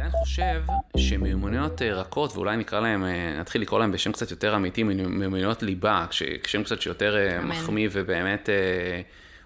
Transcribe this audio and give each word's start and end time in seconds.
עדיין 0.00 0.22
חושב 0.24 0.62
שמיומנויות 0.96 1.82
אה, 1.82 1.94
רכות, 1.94 2.32
ואולי 2.34 2.56
נקרא 2.56 2.80
להם, 2.80 3.04
אה, 3.04 3.40
נתחיל 3.40 3.62
לקרוא 3.62 3.80
להם 3.80 3.92
בשם 3.92 4.12
קצת 4.12 4.30
יותר 4.30 4.56
אמיתי, 4.56 4.82
מיומנויות 4.82 5.62
ליבה, 5.62 6.06
כשם 6.42 6.62
קצת 6.64 6.82
שיותר 6.82 7.16
אה, 7.16 7.40
מחמיא 7.40 7.88
ובאמת 7.92 8.48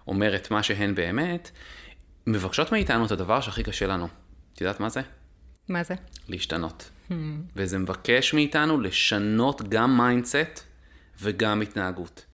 אומר 0.06 0.37
את 0.37 0.51
מה 0.51 0.62
שהן 0.62 0.95
באמת, 0.95 1.51
מבקשות 2.26 2.72
מאיתנו 2.72 3.06
את 3.06 3.11
הדבר 3.11 3.40
שהכי 3.40 3.62
קשה 3.62 3.87
לנו. 3.87 4.08
את 4.54 4.61
יודעת 4.61 4.80
מה 4.80 4.88
זה? 4.88 5.01
מה 5.69 5.83
זה? 5.83 5.94
להשתנות. 6.29 6.90
Hmm. 7.11 7.12
וזה 7.57 7.79
מבקש 7.79 8.34
מאיתנו 8.34 8.80
לשנות 8.80 9.62
גם 9.69 9.97
mindset 9.97 10.61
וגם 11.22 11.61
התנהגות. 11.61 12.25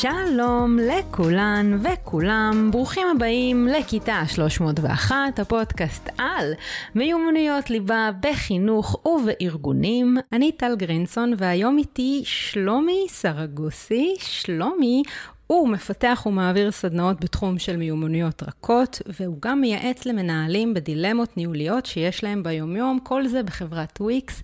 שלום 0.00 0.78
לכולן 0.78 1.78
וכולם, 1.82 2.68
ברוכים 2.72 3.06
הבאים 3.16 3.66
לכיתה 3.66 4.22
301, 4.28 5.38
הפודקאסט 5.38 6.08
על 6.18 6.52
מיומנויות 6.94 7.70
ליבה 7.70 8.10
בחינוך 8.20 9.06
ובארגונים. 9.06 10.16
אני 10.32 10.52
טל 10.52 10.76
גרינסון 10.76 11.34
והיום 11.38 11.78
איתי 11.78 12.22
שלומי 12.24 13.06
סרגוסי. 13.08 14.14
שלומי 14.18 15.02
הוא 15.48 15.68
מפתח 15.68 16.22
ומעביר 16.26 16.70
סדנאות 16.70 17.20
בתחום 17.20 17.58
של 17.58 17.76
מיומנויות 17.76 18.42
רכות, 18.42 19.02
והוא 19.06 19.36
גם 19.40 19.60
מייעץ 19.60 20.06
למנהלים 20.06 20.74
בדילמות 20.74 21.36
ניהוליות 21.36 21.86
שיש 21.86 22.24
להם 22.24 22.42
ביומיום, 22.42 22.98
כל 23.02 23.26
זה 23.26 23.42
בחברת 23.42 24.00
וויקס. 24.00 24.42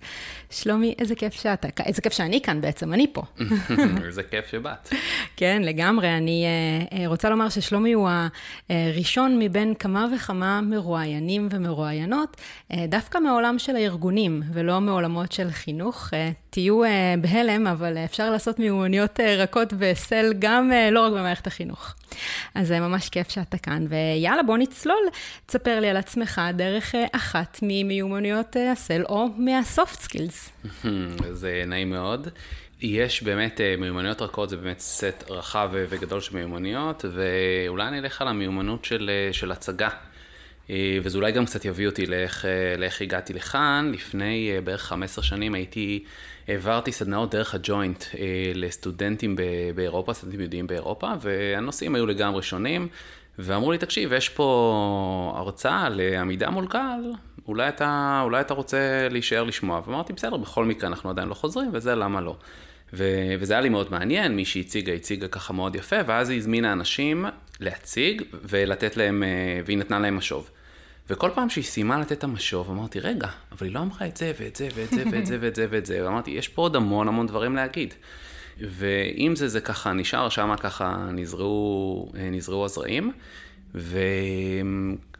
שלומי, 0.49 0.95
איזה 0.99 1.15
כיף 1.15 1.33
שאתה, 1.33 1.67
איזה 1.85 2.01
כיף 2.01 2.13
שאני 2.13 2.41
כאן 2.41 2.61
בעצם, 2.61 2.93
אני 2.93 3.07
פה. 3.13 3.21
איזה 4.05 4.23
כיף 4.23 4.47
שבאת. 4.51 4.89
כן, 5.35 5.61
לגמרי. 5.65 6.17
אני 6.17 6.45
uh, 6.91 6.95
רוצה 7.07 7.29
לומר 7.29 7.49
ששלומי 7.49 7.93
הוא 7.93 8.09
הראשון 8.69 9.39
מבין 9.39 9.73
כמה 9.73 10.07
וכמה 10.15 10.61
מרואיינים 10.61 11.47
ומרואיינות, 11.51 12.37
uh, 12.71 12.75
דווקא 12.87 13.17
מעולם 13.17 13.59
של 13.59 13.75
הארגונים, 13.75 14.43
ולא 14.53 14.81
מעולמות 14.81 15.31
של 15.31 15.49
חינוך. 15.51 16.09
תהיו 16.49 16.81
בהלם, 17.21 17.67
אבל 17.67 17.97
אפשר 17.97 18.29
לעשות 18.29 18.59
מיומנויות 18.59 19.19
רכות 19.19 19.73
וסל 19.77 20.33
גם 20.39 20.71
uh, 20.95 20.99
לא 20.99 21.05
רק 21.05 21.11
במערכת 21.11 21.47
החינוך. 21.47 21.93
אז 22.55 22.67
זה 22.67 22.79
ממש 22.79 23.09
כיף 23.09 23.29
שאתה 23.29 23.57
כאן, 23.57 23.85
ויאללה, 23.89 24.43
בוא 24.43 24.57
נצלול. 24.57 25.07
תספר 25.45 25.79
לי 25.79 25.89
על 25.89 25.97
עצמך 25.97 26.41
דרך 26.53 26.95
uh, 26.95 26.97
אחת 27.11 27.59
ממיומנויות 27.61 28.55
uh, 28.55 28.59
הסל 28.71 29.03
או 29.09 29.27
מהסופט 29.37 29.99
סקילס. 29.99 30.51
זה 31.31 31.63
נעים 31.67 31.89
מאוד. 31.89 32.27
יש 32.81 33.23
באמת 33.23 33.61
מיומנויות 33.77 34.21
רכות, 34.21 34.49
זה 34.49 34.57
באמת 34.57 34.79
סט 34.79 35.23
רחב 35.29 35.69
וגדול 35.73 36.21
של 36.21 36.35
מיומנויות, 36.35 37.05
ואולי 37.13 37.87
אני 37.87 37.99
אלך 37.99 38.21
על 38.21 38.27
המיומנות 38.27 38.85
של, 38.85 39.09
של 39.31 39.51
הצגה. 39.51 39.89
אה, 40.69 40.97
וזה 41.03 41.17
אולי 41.17 41.31
גם 41.31 41.45
קצת 41.45 41.65
יביא 41.65 41.87
אותי 41.87 42.05
לאיך, 42.05 42.45
אה, 42.45 42.77
לאיך 42.77 43.01
הגעתי 43.01 43.33
לכאן. 43.33 43.91
לפני 43.93 44.51
אה, 44.55 44.61
בערך 44.61 44.81
15 44.81 45.23
שנים 45.23 45.53
הייתי, 45.53 46.03
העברתי 46.47 46.91
סדנאות 46.91 47.31
דרך 47.31 47.55
הג'וינט 47.55 48.03
לסטודנטים 48.55 49.35
באירופה, 49.75 50.13
סטודנטים 50.13 50.39
יהודיים 50.39 50.67
באירופה, 50.67 51.11
והנושאים 51.21 51.95
היו 51.95 52.05
לגמרי 52.05 52.43
שונים, 52.43 52.87
ואמרו 53.39 53.71
לי, 53.71 53.77
תקשיב, 53.77 54.13
יש 54.13 54.29
פה 54.29 55.33
הרצאה 55.37 55.89
לעמידה 55.89 56.49
מול 56.49 56.67
קהל, 56.67 57.13
אולי 57.47 57.69
אתה, 57.69 58.21
אולי 58.23 58.41
אתה 58.41 58.53
רוצה 58.53 59.07
להישאר 59.11 59.43
לשמוע. 59.43 59.81
ואמרתי, 59.85 60.13
בסדר, 60.13 60.37
בכל 60.37 60.65
מקרה 60.65 60.89
אנחנו 60.89 61.09
עדיין 61.09 61.27
לא 61.27 61.33
חוזרים, 61.33 61.69
וזה 61.73 61.95
למה 61.95 62.21
לא. 62.21 62.35
ו- 62.93 63.35
וזה 63.39 63.53
היה 63.53 63.61
לי 63.61 63.69
מאוד 63.69 63.91
מעניין, 63.91 64.35
מי 64.35 64.45
שהציגה, 64.45 64.93
הציגה 64.93 65.27
ככה 65.27 65.53
מאוד 65.53 65.75
יפה, 65.75 65.95
ואז 66.05 66.29
היא 66.29 66.37
הזמינה 66.37 66.73
אנשים 66.73 67.25
להציג 67.59 68.21
ולתת 68.43 68.97
להם, 68.97 69.23
והיא 69.65 69.77
נתנה 69.77 69.99
להם 69.99 70.17
משוב. 70.17 70.49
וכל 71.09 71.29
פעם 71.35 71.49
שהיא 71.49 71.63
סיימה 71.63 71.99
לתת 71.99 72.11
את 72.11 72.23
המשוב, 72.23 72.69
אמרתי, 72.69 72.99
רגע, 72.99 73.27
אבל 73.51 73.67
היא 73.67 73.75
לא 73.75 73.79
אמרה 73.79 74.07
את 74.07 74.17
זה 74.17 74.31
ואת 74.39 74.55
זה 74.55 74.67
ואת 74.75 74.89
זה 74.89 75.03
ואת 75.11 75.25
זה 75.25 75.37
ואת 75.41 75.55
זה 75.55 75.67
ואת 75.69 75.85
זה, 75.85 76.05
ואמרתי, 76.05 76.31
יש 76.31 76.47
פה 76.47 76.61
עוד 76.61 76.75
המון 76.75 77.07
המון 77.07 77.27
דברים 77.27 77.55
להגיד. 77.55 77.93
ואם 78.59 79.33
זה 79.35 79.47
זה 79.47 79.61
ככה 79.61 79.93
נשאר, 79.93 80.29
שם 80.29 80.55
ככה 80.59 81.07
נזרעו, 81.13 82.11
נזרעו 82.31 82.65
הזרעים. 82.65 83.11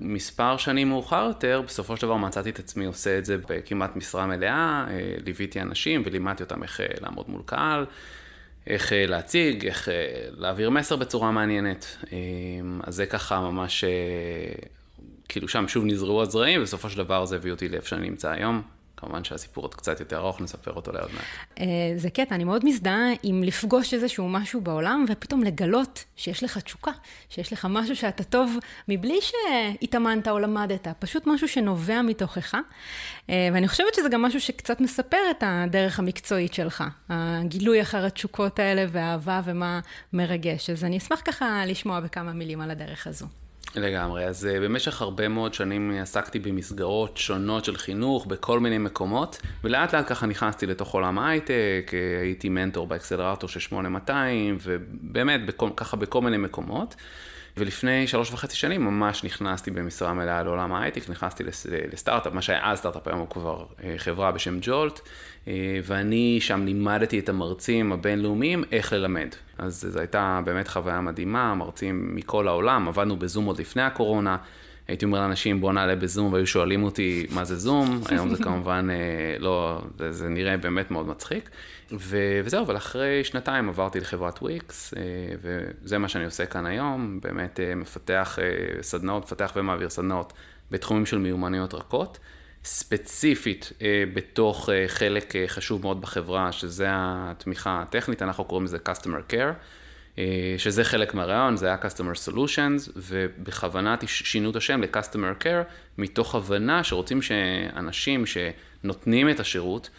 ומספר 0.01 0.57
שנים 0.57 0.89
מאוחר 0.89 1.25
יותר, 1.27 1.61
בסופו 1.65 1.97
של 1.97 2.01
דבר 2.01 2.17
מצאתי 2.17 2.49
את 2.49 2.59
עצמי 2.59 2.85
עושה 2.85 3.17
את 3.17 3.25
זה 3.25 3.37
בכמעט 3.49 3.95
משרה 3.95 4.25
מלאה, 4.25 4.85
ליוויתי 5.25 5.61
אנשים 5.61 6.03
ולימדתי 6.05 6.43
אותם 6.43 6.63
איך 6.63 6.79
לעמוד 7.01 7.29
מול 7.29 7.41
קהל, 7.45 7.85
איך 8.67 8.91
להציג, 8.95 9.65
איך 9.65 9.89
להעביר 10.37 10.69
מסר 10.69 10.95
בצורה 10.95 11.31
מעניינת. 11.31 11.97
אז 12.83 12.95
זה 12.95 13.05
ככה 13.05 13.39
ממש 13.39 13.83
כאילו 15.29 15.47
שם 15.47 15.67
שוב 15.67 15.85
נזרעו 15.85 16.21
הזרעים, 16.21 16.61
ובסופו 16.61 16.89
של 16.89 16.97
דבר 16.97 17.25
זה 17.25 17.35
הביא 17.35 17.51
אותי 17.51 17.69
לאיפה 17.69 17.87
שאני 17.87 18.09
נמצא 18.09 18.31
היום. 18.31 18.61
כמובן 18.97 19.23
שהסיפור 19.23 19.63
עוד 19.63 19.75
קצת 19.75 19.99
יותר 19.99 20.17
ארוך, 20.17 20.41
נספר 20.41 20.73
אותו 20.73 20.91
לעוד 20.91 21.09
מעט. 21.13 21.23
אה, 21.59 21.65
זה 21.95 22.09
קטע, 22.09 22.35
אני 22.35 22.43
מאוד 22.43 22.65
מזדהה 22.65 23.09
עם 23.23 23.43
לפגוש 23.43 23.93
איזשהו 23.93 24.29
משהו 24.29 24.61
בעולם, 24.61 25.05
ופתאום 25.09 25.43
לגלות 25.43 26.03
שיש 26.15 26.43
לך 26.43 26.57
תשוקה, 26.57 26.91
שיש 27.29 27.53
לך 27.53 27.67
משהו 27.69 27.95
שאתה 27.95 28.23
טוב 28.23 28.57
מבלי 28.87 29.19
שהתאמנת 29.21 30.27
או 30.27 30.39
למדת, 30.39 30.87
פשוט 30.99 31.27
משהו 31.27 31.47
שנובע 31.47 32.01
מתוכך. 32.01 32.55
אה, 33.29 33.49
ואני 33.53 33.67
חושבת 33.67 33.93
שזה 33.95 34.09
גם 34.09 34.21
משהו 34.21 34.41
שקצת 34.41 34.81
מספר 34.81 35.17
את 35.31 35.43
הדרך 35.47 35.99
המקצועית 35.99 36.53
שלך, 36.53 36.83
הגילוי 37.09 37.81
אחר 37.81 38.05
התשוקות 38.05 38.59
האלה 38.59 38.85
והאהבה 38.91 39.41
ומה 39.45 39.79
מרגש. 40.13 40.69
אז 40.69 40.83
אני 40.83 40.97
אשמח 40.97 41.21
ככה 41.25 41.65
לשמוע 41.65 41.99
בכמה 41.99 42.33
מילים 42.33 42.61
על 42.61 42.71
הדרך 42.71 43.07
הזו. 43.07 43.25
לגמרי. 43.77 44.25
אז 44.25 44.47
uh, 44.51 44.63
במשך 44.63 45.01
הרבה 45.01 45.27
מאוד 45.27 45.53
שנים 45.53 45.91
עסקתי 46.01 46.39
במסגרות 46.39 47.17
שונות 47.17 47.65
של 47.65 47.77
חינוך 47.77 48.25
בכל 48.25 48.59
מיני 48.59 48.77
מקומות, 48.77 49.41
ולאט 49.63 49.95
לאט 49.95 50.05
ככה 50.09 50.25
נכנסתי 50.25 50.65
לתוך 50.65 50.93
עולם 50.93 51.19
ההייטק, 51.19 51.91
אה, 51.93 52.21
הייתי 52.21 52.49
מנטור 52.49 52.87
באקסלרטור 52.87 53.49
של 53.49 53.59
8200, 53.59 54.57
ובאמת 54.63 55.45
בכל, 55.45 55.69
ככה 55.75 55.97
בכל 55.97 56.21
מיני 56.21 56.37
מקומות. 56.37 56.95
ולפני 57.57 58.07
שלוש 58.07 58.31
וחצי 58.31 58.55
שנים 58.55 58.85
ממש 58.85 59.23
נכנסתי 59.23 59.71
במשרה 59.71 60.13
מלאה 60.13 60.43
לעולם 60.43 60.73
ההייטק, 60.73 61.09
נכנסתי 61.09 61.43
לסטארט-אפ, 61.93 62.33
מה 62.33 62.41
שהיה 62.41 62.71
אז 62.71 62.77
סטארט-אפ, 62.77 63.07
היום 63.07 63.19
הוא 63.19 63.29
כבר 63.29 63.65
אה, 63.83 63.93
חברה 63.97 64.31
בשם 64.31 64.57
ג'ולט, 64.61 64.99
אה, 65.47 65.79
ואני 65.83 66.37
שם 66.41 66.65
לימדתי 66.65 67.19
את 67.19 67.29
המרצים 67.29 67.91
הבינלאומיים 67.91 68.63
איך 68.71 68.93
ללמד. 68.93 69.29
אז 69.57 69.87
זו 69.89 69.99
הייתה 69.99 70.41
באמת 70.45 70.67
חוויה 70.67 71.01
מדהימה, 71.01 71.55
מרצים 71.55 72.15
מכל 72.15 72.47
העולם, 72.47 72.87
עבדנו 72.87 73.17
בזום 73.17 73.45
עוד 73.45 73.59
לפני 73.59 73.81
הקורונה. 73.81 74.37
הייתי 74.87 75.05
אומר 75.05 75.19
לאנשים, 75.19 75.61
בוא 75.61 75.73
נעלה 75.73 75.95
בזום, 75.95 76.33
והיו 76.33 76.47
שואלים 76.47 76.83
אותי 76.83 77.27
מה 77.29 77.45
זה 77.45 77.55
זום, 77.55 78.01
היום 78.09 78.35
זה 78.35 78.43
כמובן 78.43 78.87
אה, 78.91 78.95
לא, 79.39 79.81
זה, 79.99 80.11
זה 80.11 80.29
נראה 80.29 80.57
באמת 80.57 80.91
מאוד 80.91 81.07
מצחיק. 81.07 81.49
ו, 81.91 82.17
וזהו, 82.43 82.63
אבל 82.63 82.77
אחרי 82.77 83.23
שנתיים 83.23 83.69
עברתי 83.69 83.99
לחברת 83.99 84.41
וויקס, 84.41 84.93
אה, 84.93 85.01
וזה 85.41 85.97
מה 85.97 86.07
שאני 86.07 86.25
עושה 86.25 86.45
כאן 86.45 86.65
היום, 86.65 87.19
באמת 87.23 87.59
אה, 87.59 87.75
מפתח 87.75 88.39
סדנאות, 88.81 89.23
מפתח 89.23 89.53
ומעביר 89.55 89.89
סדנאות 89.89 90.33
בתחומים 90.71 91.05
של 91.05 91.17
מיומנויות 91.17 91.73
רכות. 91.73 92.19
ספציפית 92.63 93.71
בתוך 94.13 94.69
חלק 94.87 95.33
חשוב 95.47 95.81
מאוד 95.81 96.01
בחברה, 96.01 96.51
שזה 96.51 96.87
התמיכה 96.91 97.81
הטכנית, 97.81 98.21
אנחנו 98.21 98.45
קוראים 98.45 98.65
לזה 98.65 98.77
Customer 98.89 99.31
Care. 99.31 99.53
אה, 100.19 100.55
שזה 100.57 100.83
חלק 100.83 101.13
מהרעיון, 101.13 101.57
זה 101.57 101.67
היה 101.67 101.77
Customer 101.81 102.29
Solutions, 102.29 102.91
ובכוונה 102.95 103.95
שינו 104.05 104.49
את 104.51 104.55
השם 104.55 104.81
ל-Customer 104.81 105.43
Care, 105.43 105.63
מתוך 105.97 106.35
הבנה 106.35 106.83
שרוצים 106.83 107.21
שאנשים 107.21 108.23
שנותנים 108.25 109.29
את 109.29 109.39
השירות, 109.39 109.89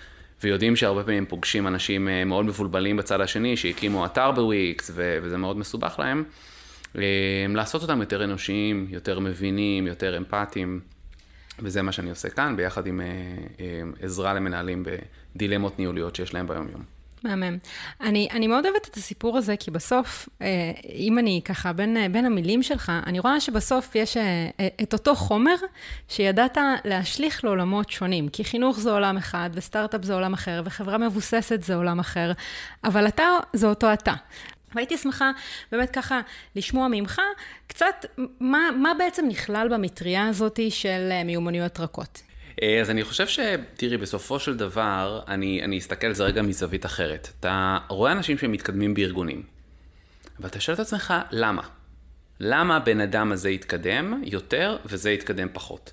ויודעים 0.43 0.77
שהרבה 0.77 1.03
פעמים 1.03 1.27
פוגשים 1.27 1.67
אנשים 1.67 2.09
אה, 2.09 2.25
מאוד 2.25 2.45
מבולבלים 2.45 2.97
בצד 2.97 3.21
השני, 3.21 3.57
שהקימו 3.57 4.07
אתר 4.07 4.31
בוויקס, 4.31 4.91
וזה 4.95 5.37
מאוד 5.37 5.57
מסובך 5.57 5.99
להם, 5.99 6.25
אה, 6.99 7.03
לעשות 7.55 7.83
אותם 7.83 8.01
יותר 8.01 8.25
אנושיים, 8.25 8.87
יותר 8.91 9.21
מבינים, 9.21 9.87
יותר 9.87 10.17
אמפתיים. 10.17 10.81
וזה 11.59 11.83
מה 11.83 11.93
שאני 11.93 12.11
עושה 12.11 12.29
כאן, 12.29 12.57
ביחד 12.57 12.87
עם 12.87 13.01
עזרה 14.01 14.35
למנהלים 14.35 14.85
בדילמות 15.35 15.79
ניהוליות 15.79 16.17
שיש 16.17 16.35
להם 16.35 16.47
ביום-יום. 16.47 16.96
מהמם. 17.25 17.59
אני, 18.01 18.29
אני 18.31 18.47
מאוד 18.47 18.67
אוהבת 18.67 18.89
את 18.89 18.97
הסיפור 18.97 19.39
הזה, 19.39 19.57
כי 19.57 19.71
בסוף, 19.71 20.29
אה, 20.43 20.73
אם 20.95 21.19
אני 21.19 21.41
ככה 21.45 21.73
בין, 21.73 22.13
בין 22.13 22.25
המילים 22.25 22.63
שלך, 22.63 22.93
אני 23.07 23.19
רואה 23.19 23.41
שבסוף 23.41 23.95
יש 23.95 24.17
אה, 24.17 24.49
את 24.83 24.93
אותו 24.93 25.15
חומר 25.15 25.55
שידעת 26.09 26.59
להשליך 26.85 27.45
לעולמות 27.45 27.91
שונים. 27.91 28.29
כי 28.29 28.45
חינוך 28.45 28.81
זה 28.81 28.91
עולם 28.91 29.17
אחד, 29.17 29.51
וסטארט-אפ 29.53 30.05
זה 30.05 30.15
עולם 30.15 30.33
אחר, 30.33 30.63
וחברה 30.65 30.99
מבוססת 30.99 31.63
זה 31.63 31.75
עולם 31.75 31.99
אחר, 31.99 32.33
אבל 32.85 33.09
אתה 33.09 33.27
זה 33.53 33.67
אותו 33.67 33.93
אתה. 33.93 34.15
והייתי 34.75 34.97
שמחה 34.97 35.31
באמת 35.73 35.91
ככה 35.91 36.21
לשמוע 36.57 36.89
ממך 36.89 37.21
קצת 37.67 38.07
מה, 38.41 38.69
מה 38.77 38.93
בעצם 38.99 39.27
נכלל 39.29 39.69
במטריה 39.71 40.29
הזאת 40.29 40.61
של 40.71 41.09
אה, 41.11 41.25
מיומנויות 41.25 41.81
רכות. 41.81 42.23
אה, 42.63 42.81
אז 42.81 42.91
אני 42.91 43.05
חושב 43.05 43.27
ש... 43.27 43.39
תראי, 43.75 43.97
בסופו 43.97 44.39
של 44.39 44.57
דבר, 44.57 45.21
אני, 45.29 45.63
אני 45.65 45.79
אסתכל 45.79 46.07
על 46.07 46.15
זה 46.15 46.25
רגע 46.25 46.43
מזווית 46.43 46.87
אחרת. 46.87 47.29
אתה 47.41 47.79
רואה 47.89 48.13
אנשים 48.13 48.39
שמתקדמים 48.39 48.95
בארגונים. 48.95 49.43
ואתה 50.41 50.61
שואל 50.61 50.75
את 50.75 50.81
עצמך, 50.81 51.15
למה? 51.31 51.63
למה 52.41 52.77
הבן 52.77 53.01
אדם 53.01 53.33
הזה 53.33 53.51
יתקדם 53.51 54.23
יותר 54.25 54.77
וזה 54.85 55.11
יתקדם 55.11 55.49
פחות? 55.53 55.93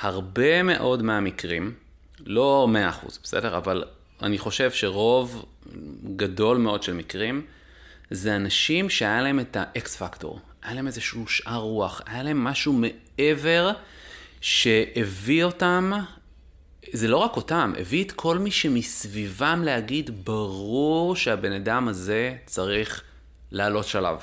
הרבה 0.00 0.62
מאוד 0.62 1.02
מהמקרים, 1.02 1.74
לא 2.26 2.68
100%, 3.04 3.06
בסדר? 3.22 3.56
אבל 3.56 3.84
אני 4.22 4.38
חושב 4.38 4.70
שרוב 4.70 5.44
גדול 6.16 6.56
מאוד 6.56 6.82
של 6.82 6.94
מקרים, 6.94 7.46
זה 8.10 8.36
אנשים 8.36 8.90
שהיה 8.90 9.22
להם 9.22 9.40
את 9.40 9.56
האקס 9.60 9.96
פקטור, 9.96 10.40
היה 10.62 10.74
להם 10.74 10.86
איזשהו 10.86 11.26
שאר 11.26 11.56
רוח, 11.56 12.02
היה 12.06 12.22
להם 12.22 12.44
משהו 12.44 12.72
מעבר 12.72 13.72
שהביא 14.46 15.44
אותם, 15.44 15.92
זה 16.92 17.08
לא 17.08 17.16
רק 17.16 17.36
אותם, 17.36 17.72
הביא 17.78 18.04
את 18.04 18.12
כל 18.12 18.38
מי 18.38 18.50
שמסביבם 18.50 19.62
להגיד, 19.64 20.24
ברור 20.24 21.16
שהבן 21.16 21.52
אדם 21.52 21.88
הזה 21.88 22.34
צריך 22.46 23.02
לעלות 23.50 23.86
שלב. 23.86 24.18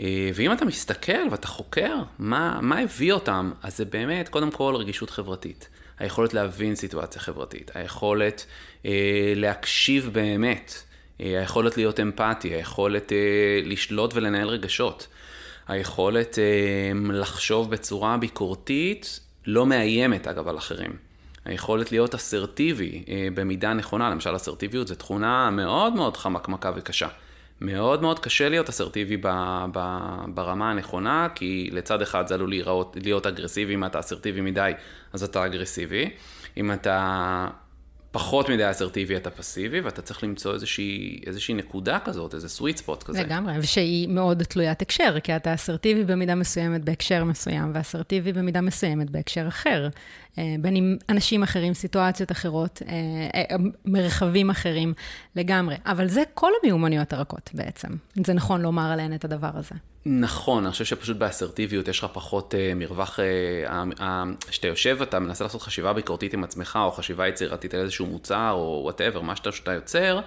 אה, 0.00 0.30
ואם 0.34 0.52
אתה 0.52 0.64
מסתכל 0.64 1.28
ואתה 1.30 1.46
חוקר 1.46 1.94
מה, 2.18 2.58
מה 2.62 2.78
הביא 2.78 3.12
אותם, 3.12 3.52
אז 3.62 3.76
זה 3.76 3.84
באמת, 3.84 4.28
קודם 4.28 4.50
כל, 4.50 4.76
רגישות 4.76 5.10
חברתית. 5.10 5.68
היכולת 5.98 6.34
להבין 6.34 6.74
סיטואציה 6.74 7.22
חברתית, 7.22 7.70
היכולת 7.74 8.46
אה, 8.86 9.32
להקשיב 9.36 10.10
באמת, 10.12 10.74
אה, 11.20 11.40
היכולת 11.40 11.76
להיות 11.76 12.00
אמפתי, 12.00 12.48
היכולת 12.48 13.12
אה, 13.12 13.60
לשלוט 13.64 14.14
ולנהל 14.14 14.48
רגשות, 14.48 15.06
היכולת 15.68 16.38
אה, 16.38 17.12
לחשוב 17.12 17.70
בצורה 17.70 18.16
ביקורתית, 18.16 19.20
לא 19.46 19.66
מאיימת 19.66 20.26
אגב 20.26 20.48
על 20.48 20.58
אחרים. 20.58 20.96
היכולת 21.44 21.92
להיות 21.92 22.14
אסרטיבי 22.14 23.04
אה, 23.08 23.28
במידה 23.34 23.72
נכונה, 23.72 24.10
למשל 24.10 24.36
אסרטיביות 24.36 24.88
זו 24.88 24.94
תכונה 24.94 25.50
מאוד 25.50 25.94
מאוד 25.94 26.16
חמקמקה 26.16 26.72
וקשה. 26.76 27.08
מאוד 27.60 28.02
מאוד 28.02 28.18
קשה 28.18 28.48
להיות 28.48 28.68
אסרטיבי 28.68 29.16
ב, 29.16 29.28
ב, 29.72 29.98
ברמה 30.34 30.70
הנכונה, 30.70 31.28
כי 31.34 31.70
לצד 31.72 32.02
אחד 32.02 32.26
זה 32.26 32.34
עלול 32.34 32.48
להיראות, 32.48 32.96
להיות 33.02 33.26
אגרסיבי, 33.26 33.74
אם 33.74 33.84
אתה 33.84 34.00
אסרטיבי 34.00 34.40
מדי, 34.40 34.72
אז 35.12 35.22
אתה 35.22 35.46
אגרסיבי. 35.46 36.10
אם 36.56 36.72
אתה 36.72 37.48
פחות 38.14 38.48
מדי 38.48 38.70
אסרטיבי, 38.70 39.16
אתה 39.16 39.30
פסיבי, 39.30 39.80
ואתה 39.80 40.02
צריך 40.02 40.24
למצוא 40.24 40.54
איזושהי, 40.54 41.20
איזושהי 41.26 41.54
נקודה 41.54 41.98
כזאת, 42.04 42.34
איזה 42.34 42.48
סוויט 42.48 42.76
ספוט 42.76 43.02
כזה. 43.02 43.22
לגמרי, 43.22 43.58
ושהיא 43.58 44.08
מאוד 44.08 44.42
תלוית 44.42 44.82
הקשר, 44.82 45.20
כי 45.20 45.36
אתה 45.36 45.54
אסרטיבי 45.54 46.04
במידה 46.04 46.34
מסוימת 46.34 46.84
בהקשר 46.84 47.24
מסוים, 47.24 47.70
ואסרטיבי 47.74 48.32
במידה 48.32 48.60
מסוימת 48.60 49.10
בהקשר 49.10 49.48
אחר. 49.48 49.88
אה, 50.38 50.54
בין 50.60 50.76
אם 50.76 50.96
אנשים 51.08 51.42
אחרים, 51.42 51.74
סיטואציות 51.74 52.32
אחרות, 52.32 52.82
אה, 52.88 52.94
אה, 53.50 53.56
מרחבים 53.84 54.50
אחרים 54.50 54.94
לגמרי. 55.36 55.76
אבל 55.86 56.08
זה 56.08 56.22
כל 56.34 56.50
המיומנויות 56.62 57.12
הרכות 57.12 57.50
בעצם. 57.54 57.88
זה 58.26 58.32
נכון 58.32 58.62
לומר 58.62 58.92
עליהן 58.92 59.14
את 59.14 59.24
הדבר 59.24 59.50
הזה. 59.54 59.74
נכון, 60.06 60.64
אני 60.64 60.72
חושב 60.72 60.84
שפשוט 60.84 61.16
באסרטיביות 61.16 61.88
יש 61.88 61.98
לך 61.98 62.06
פחות 62.12 62.54
uh, 62.54 62.74
מרווח, 62.74 63.18
כשאתה 64.48 64.68
uh, 64.68 64.70
יושב 64.70 64.96
ואתה 65.00 65.18
מנסה 65.18 65.44
לעשות 65.44 65.62
חשיבה 65.62 65.92
ביקורתית 65.92 66.34
עם 66.34 66.44
עצמך, 66.44 66.78
או 66.82 66.92
חשיבה 66.92 67.28
יצירתית 67.28 67.74
על 67.74 67.80
איזשהו 67.80 68.06
מוצר, 68.06 68.50
או 68.52 68.80
וואטאבר, 68.82 69.20
מה 69.20 69.36
שאתה, 69.36 69.52
שאתה 69.52 69.72
יוצר, 69.72 70.20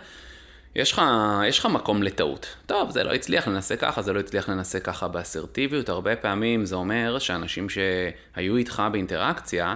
יש 0.75 0.91
לך, 0.91 1.01
יש 1.47 1.59
לך 1.59 1.65
מקום 1.65 2.03
לטעות. 2.03 2.55
טוב, 2.65 2.91
זה 2.91 3.03
לא 3.03 3.13
הצליח, 3.13 3.47
לנסה 3.47 3.75
ככה, 3.75 4.01
זה 4.01 4.13
לא 4.13 4.19
הצליח 4.19 4.49
לנסה 4.49 4.79
ככה 4.79 5.07
באסרטיביות. 5.07 5.89
הרבה 5.89 6.15
פעמים 6.15 6.65
זה 6.65 6.75
אומר 6.75 7.19
שאנשים 7.19 7.67
שהיו 7.69 8.57
איתך 8.57 8.83
באינטראקציה, 8.91 9.75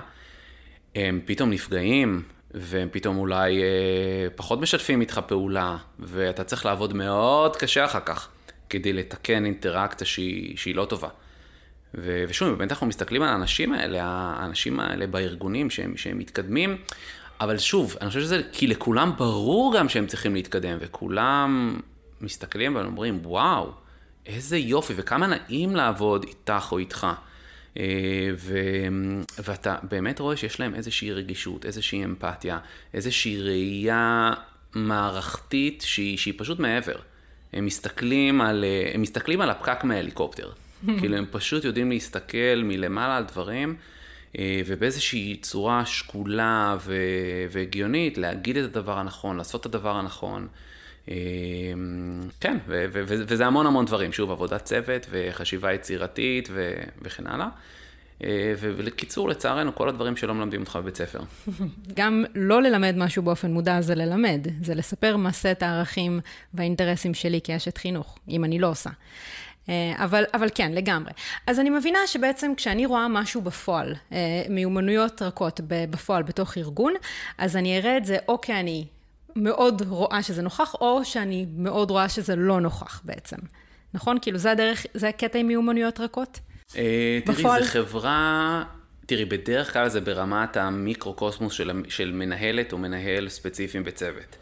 הם 0.95 1.19
פתאום 1.25 1.49
נפגעים, 1.49 2.23
והם 2.53 2.87
פתאום 2.91 3.17
אולי 3.17 3.61
אה, 3.61 4.27
פחות 4.35 4.61
משתפים 4.61 5.01
איתך 5.01 5.21
פעולה, 5.27 5.77
ואתה 5.99 6.43
צריך 6.43 6.65
לעבוד 6.65 6.93
מאוד 6.93 7.55
קשה 7.55 7.85
אחר 7.85 7.99
כך 7.99 8.29
כדי 8.69 8.93
לתקן 8.93 9.45
אינטראקציה 9.45 10.07
שהיא, 10.07 10.57
שהיא 10.57 10.75
לא 10.75 10.85
טובה. 10.85 11.09
ו, 11.95 12.23
ושוב, 12.27 12.57
באמת 12.57 12.71
אנחנו 12.71 12.87
מסתכלים 12.87 13.21
על 13.21 13.29
האנשים 13.29 13.73
האלה, 13.73 14.03
האנשים 14.03 14.79
האלה 14.79 15.07
בארגונים 15.07 15.69
שהם, 15.69 15.97
שהם 15.97 16.19
מתקדמים, 16.19 16.77
אבל 17.41 17.57
שוב, 17.57 17.95
אני 18.01 18.09
חושב 18.09 18.21
שזה 18.21 18.41
כי 18.51 18.67
לכולם 18.67 19.11
ברור 19.17 19.75
גם 19.77 19.89
שהם 19.89 20.07
צריכים 20.07 20.33
להתקדם, 20.33 20.77
וכולם 20.79 21.79
מסתכלים 22.21 22.75
ואומרים, 22.75 23.19
וואו, 23.23 23.71
איזה 24.25 24.57
יופי, 24.57 24.93
וכמה 24.95 25.27
נעים 25.27 25.75
לעבוד 25.75 26.25
איתך 26.27 26.67
או 26.71 26.77
איתך. 26.77 27.07
אה, 27.77 27.83
ו... 28.35 28.57
ואתה 29.43 29.75
באמת 29.83 30.19
רואה 30.19 30.37
שיש 30.37 30.59
להם 30.59 30.75
איזושהי 30.75 31.11
רגישות, 31.11 31.65
איזושהי 31.65 32.03
אמפתיה, 32.03 32.59
איזושהי 32.93 33.41
ראייה 33.41 34.33
מערכתית 34.73 35.83
שהיא, 35.87 36.17
שהיא 36.17 36.33
פשוט 36.37 36.59
מעבר. 36.59 36.95
הם 37.53 37.65
מסתכלים 37.65 38.41
על, 38.41 38.63
אה, 38.63 38.91
הם 38.93 39.01
מסתכלים 39.01 39.41
על 39.41 39.49
הפקק 39.49 39.83
מההליקופטר. 39.83 40.49
כאילו 40.99 41.17
הם 41.17 41.25
פשוט 41.31 41.63
יודעים 41.63 41.89
להסתכל 41.91 42.61
מלמעלה 42.63 43.17
על 43.17 43.23
דברים, 43.23 43.75
אה, 44.39 44.61
ובאיזושהי 44.65 45.37
צורה 45.41 45.85
שקולה 45.85 46.77
ו... 46.79 46.95
והגיונית 47.51 48.17
להגיד 48.17 48.57
את 48.57 48.75
הדבר 48.75 48.97
הנכון, 48.97 49.37
לעשות 49.37 49.61
את 49.61 49.65
הדבר 49.65 49.95
הנכון. 49.95 50.47
כן, 52.39 52.57
ו- 52.67 52.85
ו- 52.91 53.03
ו- 53.07 53.23
וזה 53.27 53.45
המון 53.45 53.65
המון 53.65 53.85
דברים, 53.85 54.13
שוב, 54.13 54.31
עבודת 54.31 54.63
צוות 54.63 55.07
וחשיבה 55.09 55.73
יצירתית 55.73 56.49
ו- 56.51 56.83
וכן 57.01 57.27
הלאה. 57.27 57.47
אה, 58.23 58.53
ובקיצור, 58.59 59.29
לצערנו, 59.29 59.75
כל 59.75 59.89
הדברים 59.89 60.17
שלא 60.17 60.33
מלמדים 60.33 60.61
אותך 60.61 60.75
בבית 60.75 60.97
ספר. 60.97 61.19
גם 61.97 62.23
לא 62.35 62.61
ללמד 62.61 62.95
משהו 62.97 63.23
באופן 63.23 63.51
מודע 63.51 63.81
זה 63.81 63.95
ללמד, 63.95 64.47
זה 64.61 64.75
לספר 64.75 65.17
מה 65.17 65.31
סט 65.31 65.63
הערכים 65.63 66.19
והאינטרסים 66.53 67.13
שלי 67.13 67.39
כאשת 67.43 67.77
חינוך, 67.77 68.19
אם 68.29 68.43
אני 68.43 68.59
לא 68.59 68.69
עושה. 68.69 68.89
אה, 69.69 69.93
אבל, 69.97 70.23
אבל 70.33 70.47
כן, 70.55 70.71
לגמרי. 70.71 71.11
אז 71.47 71.59
אני 71.59 71.69
מבינה 71.69 71.99
שבעצם 72.07 72.51
כשאני 72.57 72.85
רואה 72.85 73.07
משהו 73.07 73.41
בפועל, 73.41 73.95
אה, 74.11 74.17
מיומנויות 74.49 75.21
רכות 75.21 75.59
בפועל 75.65 76.23
בתוך 76.23 76.57
ארגון, 76.57 76.93
אז 77.37 77.55
אני 77.55 77.77
אראה 77.77 77.97
את 77.97 78.05
זה 78.05 78.17
או 78.27 78.41
כי 78.41 78.53
אני 78.53 78.85
מאוד 79.35 79.81
רואה 79.87 80.23
שזה 80.23 80.41
נוכח, 80.41 80.75
או 80.81 81.05
שאני 81.05 81.45
מאוד 81.55 81.91
רואה 81.91 82.09
שזה 82.09 82.35
לא 82.35 82.61
נוכח 82.61 83.01
בעצם. 83.03 83.37
נכון? 83.93 84.17
כאילו 84.21 84.37
זה 84.37 84.51
הדרך, 84.51 84.85
זה 84.93 85.09
הקטע 85.09 85.39
עם 85.39 85.47
מיומנויות 85.47 85.99
רכות? 85.99 86.39
אה, 86.77 87.19
תראי, 87.25 87.43
זו 87.43 87.65
חברה, 87.65 88.63
תראי, 89.05 89.25
בדרך 89.25 89.73
כלל 89.73 89.89
זה 89.89 90.01
ברמת 90.01 90.57
המיקרו-קוסמוס 90.57 91.53
של, 91.53 91.71
של 91.89 92.11
מנהלת 92.11 92.73
או 92.73 92.77
מנהל 92.77 93.29
ספציפיים 93.29 93.83
בצוות. 93.83 94.37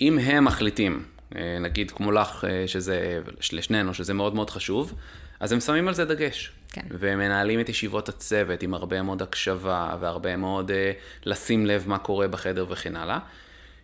אם 0.00 0.18
הם 0.18 0.44
מחליטים, 0.44 1.04
אה, 1.36 1.58
נגיד 1.60 1.90
כמו 1.90 2.12
לך, 2.12 2.44
אה, 2.48 2.68
שזה, 2.68 3.20
לשנינו, 3.52 3.94
שזה 3.94 4.14
מאוד 4.14 4.34
מאוד 4.34 4.50
חשוב, 4.50 4.94
אז 5.40 5.52
הם 5.52 5.60
שמים 5.60 5.88
על 5.88 5.94
זה 5.94 6.04
דגש. 6.04 6.52
כן. 6.72 6.82
ומנהלים 6.90 7.60
את 7.60 7.68
ישיבות 7.68 8.08
הצוות 8.08 8.62
עם 8.62 8.74
הרבה 8.74 9.02
מאוד 9.02 9.22
הקשבה 9.22 9.96
והרבה 10.00 10.36
מאוד 10.36 10.70
לשים 11.24 11.66
לב 11.66 11.84
מה 11.86 11.98
קורה 11.98 12.28
בחדר 12.28 12.66
וכן 12.68 12.96
הלאה. 12.96 13.18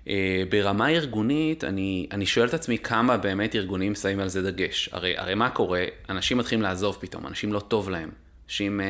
אה, 0.09 0.43
ברמה 0.49 0.89
ארגונית, 0.89 1.65
אני, 1.65 2.07
אני 2.13 2.27
שואל 2.27 2.49
את 2.49 2.55
עצמי 2.55 2.79
כמה 2.79 3.17
באמת 3.17 3.55
ארגונים 3.55 3.95
שמים 3.95 4.21
על 4.21 4.29
זה 4.29 4.51
דגש. 4.51 4.89
הרי, 4.93 5.19
הרי 5.19 5.35
מה 5.35 5.51
קורה? 5.51 5.85
אנשים 6.09 6.39
מתחילים 6.39 6.63
לעזוב 6.63 6.99
פתאום, 7.01 7.27
אנשים 7.27 7.53
לא 7.53 7.61
טוב 7.61 7.91
להם. 7.91 8.11
אנשים 8.47 8.81
אה, 8.81 8.87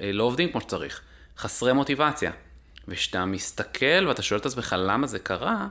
אה, 0.00 0.12
לא 0.12 0.24
עובדים 0.24 0.52
כמו 0.52 0.60
שצריך, 0.60 1.00
חסרי 1.38 1.72
מוטיבציה. 1.72 2.30
וכשאתה 2.88 3.24
מסתכל 3.24 4.06
ואתה 4.08 4.22
שואל 4.22 4.40
את 4.40 4.46
עצמך 4.46 4.76
למה 4.78 5.06
זה 5.06 5.18
קרה, 5.18 5.66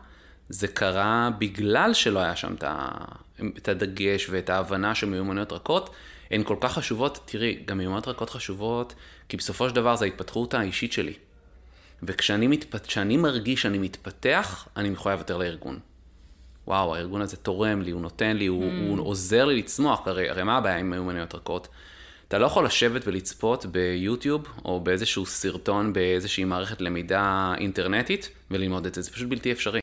זה 0.50 0.68
קרה 0.68 1.29
בגלל 1.39 1.94
שלא 1.94 2.20
היה 2.20 2.36
שם 2.36 2.53
את 3.58 3.68
הדגש 3.68 4.27
ואת 4.29 4.50
ההבנה 4.50 4.96
של 4.96 5.08
מיומנויות 5.08 5.51
רכות. 5.51 5.89
הן 6.32 6.44
כל 6.44 6.56
כך 6.62 6.74
חשובות, 6.74 7.20
תראי, 7.25 7.60
גם 7.65 7.77
מיומנויות 7.77 8.08
רכות 8.08 8.29
חשובות, 8.29 8.94
כי 9.29 9.38
בסופו 9.38 9.70
של 9.70 9.75
דבר 9.75 9.96
זה 9.96 10.06
ההתפתחות 10.06 10.53
האישית 10.53 10.94
שלי. 10.94 11.13
וכשאני 12.03 12.48
מתפ... 12.48 12.98
מרגיש 13.18 13.62
שאני 13.62 13.77
מתפתח, 13.77 14.68
אני 14.77 14.89
מחויב 14.89 15.20
יותר 15.20 15.38
לארגון. 15.38 15.79
וואו, 16.68 16.96
הארגון 16.96 17.22
הזה 17.22 17.38
תורם 17.38 17.82
לי, 17.82 17.91
הוא 17.91 18.01
נותן 18.01 18.38
לי, 18.38 18.48
הוא, 18.48 18.63
mm. 18.63 19.00
הוא 19.00 19.08
עוזר 19.08 19.46
לי 19.46 19.56
לצמוח, 19.56 20.08
הרי, 20.08 20.29
הרי 20.29 20.44
מה 20.44 20.58
הבעיה 20.58 20.77
עם 20.77 20.89
מיומנויות 20.89 21.36
רכות? 21.36 21.68
אתה 22.27 22.38
לא 22.38 22.46
יכול 22.46 22.65
לשבת 22.65 23.08
ולצפות 23.08 23.65
ביוטיוב, 23.65 24.46
או 24.65 24.79
באיזשהו 24.79 25.25
סרטון 25.25 25.94
באיזושהי 25.94 26.44
מערכת 26.44 26.82
למידה 26.82 27.53
אינטרנטית, 27.58 28.29
וללמוד 28.51 28.86
את 28.86 28.96
זה, 28.96 29.01
זה 29.01 29.12
פשוט 29.12 29.29
בלתי 29.29 29.51
אפשרי. 29.51 29.79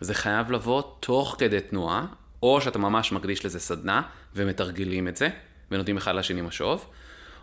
זה 0.00 0.14
חייב 0.14 0.50
לבוא 0.50 0.82
תוך 1.00 1.36
כדי 1.38 1.60
תנועה, 1.60 2.06
או 2.42 2.60
שאתה 2.60 2.78
ממש 2.78 3.12
מקדיש 3.12 3.46
לזה 3.46 3.60
סדנה, 3.60 4.02
ומתרגלים 4.34 5.08
את 5.08 5.16
זה, 5.16 5.28
ונותנים 5.70 5.96
אחד 5.96 6.14
לשני 6.14 6.40
משוב, 6.40 6.86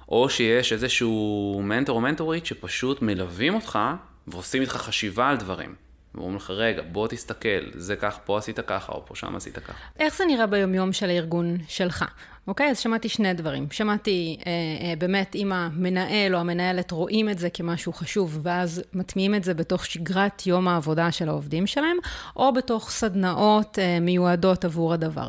או 0.10 0.30
שיש 0.30 0.74
איזשהו 0.74 1.62
מנטור 1.64 1.96
או 1.96 2.02
מנטורית 2.02 2.46
שפשוט 2.46 3.02
מלווים 3.02 3.56
אותך 3.56 3.80
ועושים 4.28 4.62
איתך 4.62 4.76
חשיבה 4.76 5.30
על 5.30 5.38
דברים. 5.38 5.76
ואומרים 6.16 6.36
לך, 6.36 6.50
רגע, 6.50 6.82
בוא 6.92 7.08
תסתכל, 7.08 7.60
זה 7.74 7.96
כך, 7.96 8.20
פה 8.26 8.38
עשית 8.38 8.60
ככה, 8.60 8.94
או 8.94 9.06
פה 9.06 9.16
שם 9.16 9.36
עשית 9.36 9.58
ככה. 9.58 9.74
איך 10.00 10.18
זה 10.18 10.24
נראה 10.26 10.48
ביומיום 10.48 10.94
של 10.94 11.10
הארגון 11.10 11.58
שלך? 11.68 12.06
אוקיי, 12.48 12.70
אז 12.70 12.80
שמעתי 12.80 13.10
שני 13.10 13.34
דברים. 13.34 13.68
שמעתי 13.72 14.38
אה, 14.46 14.52
אה, 14.52 14.94
באמת 14.96 15.36
אם 15.36 15.52
המנהל 15.52 16.36
או 16.36 16.40
המנהלת 16.40 16.92
רואים 16.92 17.30
את 17.30 17.40
זה 17.40 17.50
כמשהו 17.50 17.94
חשוב, 17.94 18.40
ואז 18.44 18.84
מטמיעים 18.94 19.36
את 19.36 19.44
זה 19.44 19.54
בתוך 19.54 19.86
שגרת 19.86 20.48
יום 20.48 20.68
העבודה 20.68 21.12
של 21.12 21.30
העובדים 21.30 21.68
שלהם, 21.68 21.98
או 22.36 22.54
בתוך 22.54 22.90
סדנאות 22.90 23.80
אה, 23.80 24.00
מיועדות 24.00 24.66
עבור 24.66 24.94
הדבר. 24.94 25.28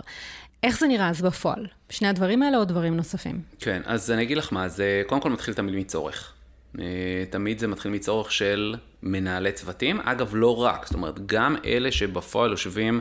איך 0.63 0.79
זה 0.79 0.87
נראה 0.87 1.09
אז 1.09 1.23
בפועל? 1.23 1.67
שני 1.91 2.09
הדברים 2.09 2.43
האלה 2.43 2.57
או 2.57 2.65
דברים 2.65 2.97
נוספים? 2.97 3.43
כן, 3.61 3.83
אז 3.85 4.11
אני 4.11 4.23
אגיד 4.23 4.37
לך 4.37 4.53
מה, 4.53 4.69
זה 4.69 5.03
קודם 5.07 5.21
כל 5.21 5.31
מתחיל 5.31 5.55
תמיד 5.55 5.75
מצורך. 5.75 6.33
אה, 6.79 7.25
תמיד 7.31 7.59
זה 7.59 7.69
מתחיל 7.69 7.91
מצורך 7.91 8.33
של 8.33 8.75
מנהלי 9.03 9.53
צוותים. 9.53 10.01
אגב, 10.01 10.31
לא 10.33 10.57
רק, 10.57 10.87
זאת 10.87 10.95
אומרת, 10.95 11.27
גם 11.27 11.57
אלה 11.65 11.93
שבפועל 11.93 12.51
יושבים 12.51 13.01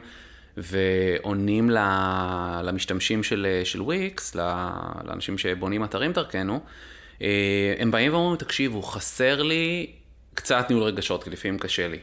ועונים 0.58 1.70
למשתמשים 2.64 3.24
של, 3.24 3.62
של 3.64 3.82
וויקס, 3.82 4.36
לאנשים 4.36 5.38
שבונים 5.38 5.84
אתרים 5.84 6.14
דרכנו, 6.14 6.60
אה, 7.22 7.74
הם 7.80 7.92
באים 7.92 8.14
ואומרים, 8.14 8.38
תקשיבו, 8.38 8.82
חסר 8.82 9.42
לי 9.44 9.92
קצת 10.34 10.66
ניהול 10.70 10.84
רגשות, 10.84 11.24
כי 11.24 11.30
לפעמים 11.30 11.60
קשה 11.60 11.88
לי. 11.88 12.00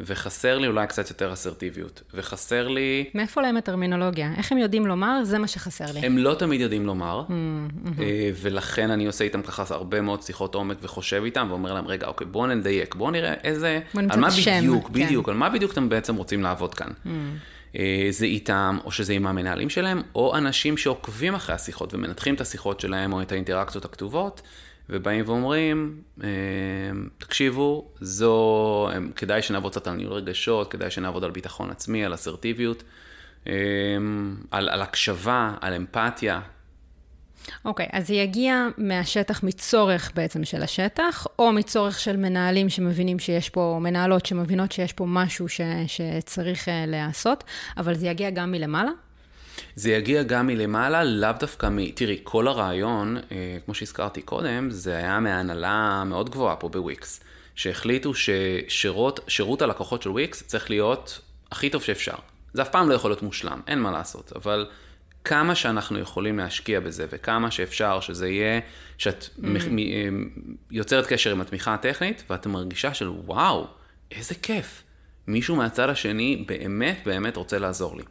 וחסר 0.00 0.58
לי 0.58 0.66
אולי 0.66 0.86
קצת 0.86 1.10
יותר 1.10 1.32
אסרטיביות, 1.32 2.02
וחסר 2.14 2.68
לי... 2.68 3.04
מאיפה 3.14 3.42
להם 3.42 3.56
הטרמינולוגיה? 3.56 4.30
איך 4.36 4.52
הם 4.52 4.58
יודעים 4.58 4.86
לומר, 4.86 5.24
זה 5.24 5.38
מה 5.38 5.48
שחסר 5.48 5.84
לי? 5.94 6.00
הם 6.00 6.18
לא 6.18 6.34
תמיד 6.34 6.60
יודעים 6.60 6.86
לומר, 6.86 7.22
mm-hmm. 7.28 8.00
ולכן 8.34 8.90
אני 8.90 9.06
עושה 9.06 9.24
איתם 9.24 9.42
ככה 9.42 9.64
הרבה 9.70 10.00
מאוד 10.00 10.22
שיחות 10.22 10.54
עומק 10.54 10.76
וחושב 10.82 11.22
איתם, 11.24 11.46
ואומר 11.50 11.74
להם, 11.74 11.86
רגע, 11.86 12.06
אוקיי, 12.06 12.26
בואו 12.26 12.46
נדייק, 12.46 12.94
בואו 12.94 13.10
נראה 13.10 13.34
איזה... 13.44 13.80
בואו 13.94 14.04
נמצא 14.04 14.18
את 14.18 14.24
השם. 14.24 14.58
בדיוק, 14.58 14.86
כן. 14.86 14.92
בדיוק, 14.92 15.28
על 15.28 15.34
מה 15.34 15.50
בדיוק 15.50 15.72
אתם 15.72 15.88
בעצם 15.88 16.16
רוצים 16.16 16.42
לעבוד 16.42 16.74
כאן. 16.74 16.88
Mm. 17.04 17.08
זה 18.10 18.24
איתם, 18.24 18.78
או 18.84 18.90
שזה 18.90 19.12
עם 19.12 19.26
המנהלים 19.26 19.70
שלהם, 19.70 20.02
או 20.14 20.36
אנשים 20.36 20.76
שעוקבים 20.76 21.34
אחרי 21.34 21.54
השיחות 21.54 21.94
ומנתחים 21.94 22.34
את 22.34 22.40
השיחות 22.40 22.80
שלהם, 22.80 23.12
או 23.12 23.22
את 23.22 23.32
האינטראקציות 23.32 23.84
הכתובות. 23.84 24.42
ובאים 24.90 25.24
ואומרים, 25.26 26.02
אה, 26.22 26.28
תקשיבו, 27.18 27.88
זו, 28.00 28.88
כדאי 29.16 29.42
שנעבוד 29.42 29.72
קצת 29.72 29.86
על 29.86 29.94
ניהול 29.94 30.12
רגשות, 30.12 30.70
כדאי 30.70 30.90
שנעבוד 30.90 31.24
על 31.24 31.30
ביטחון 31.30 31.70
עצמי, 31.70 32.04
על 32.04 32.14
אסרטיביות, 32.14 32.82
אה, 33.46 33.52
על, 34.50 34.68
על 34.68 34.82
הקשבה, 34.82 35.54
על 35.60 35.74
אמפתיה. 35.74 36.40
אוקיי, 37.64 37.86
okay, 37.86 37.88
אז 37.92 38.06
זה 38.06 38.14
יגיע 38.14 38.66
מהשטח, 38.78 39.42
מצורך 39.42 40.12
בעצם 40.14 40.44
של 40.44 40.62
השטח, 40.62 41.26
או 41.38 41.52
מצורך 41.52 41.98
של 41.98 42.16
מנהלים 42.16 42.68
שמבינים 42.68 43.18
שיש 43.18 43.50
פה, 43.50 43.78
מנהלות 43.80 44.26
שמבינות 44.26 44.72
שיש 44.72 44.92
פה 44.92 45.04
משהו 45.08 45.48
ש, 45.48 45.60
שצריך 45.86 46.68
אה, 46.68 46.84
להיעשות, 46.86 47.44
אבל 47.76 47.94
זה 47.94 48.06
יגיע 48.06 48.30
גם 48.30 48.52
מלמעלה? 48.52 48.90
זה 49.74 49.90
יגיע 49.90 50.22
גם 50.22 50.46
מלמעלה, 50.46 51.04
לאו 51.04 51.30
דווקא 51.40 51.66
מ... 51.66 51.90
תראי, 51.90 52.20
כל 52.22 52.48
הרעיון, 52.48 53.16
אה, 53.16 53.56
כמו 53.64 53.74
שהזכרתי 53.74 54.22
קודם, 54.22 54.70
זה 54.70 54.96
היה 54.96 55.20
מהנהלה 55.20 56.02
מאוד 56.06 56.30
גבוהה 56.30 56.56
פה 56.56 56.68
בוויקס, 56.68 57.20
שהחליטו 57.54 58.12
ששירות 58.14 59.62
הלקוחות 59.62 60.02
של 60.02 60.10
וויקס 60.10 60.42
צריך 60.42 60.70
להיות 60.70 61.20
הכי 61.52 61.70
טוב 61.70 61.82
שאפשר. 61.82 62.16
זה 62.52 62.62
אף 62.62 62.68
פעם 62.68 62.88
לא 62.88 62.94
יכול 62.94 63.10
להיות 63.10 63.22
מושלם, 63.22 63.60
אין 63.66 63.78
מה 63.78 63.90
לעשות, 63.90 64.32
אבל 64.36 64.66
כמה 65.24 65.54
שאנחנו 65.54 65.98
יכולים 65.98 66.38
להשקיע 66.38 66.80
בזה 66.80 67.06
וכמה 67.10 67.50
שאפשר 67.50 68.00
שזה 68.00 68.28
יהיה, 68.28 68.60
שאת 68.98 69.24
mm. 69.24 69.40
מ- 69.42 69.78
אה, 69.78 70.08
יוצרת 70.70 71.06
קשר 71.06 71.32
עם 71.32 71.40
התמיכה 71.40 71.74
הטכנית 71.74 72.22
ואת 72.30 72.46
מרגישה 72.46 72.94
של 72.94 73.08
וואו, 73.08 73.66
איזה 74.10 74.34
כיף. 74.34 74.82
מישהו 75.28 75.56
מהצד 75.56 75.88
השני 75.88 76.44
באמת 76.46 76.98
באמת 77.06 77.36
רוצה 77.36 77.58
לעזור 77.58 77.96
לי. 77.96 78.02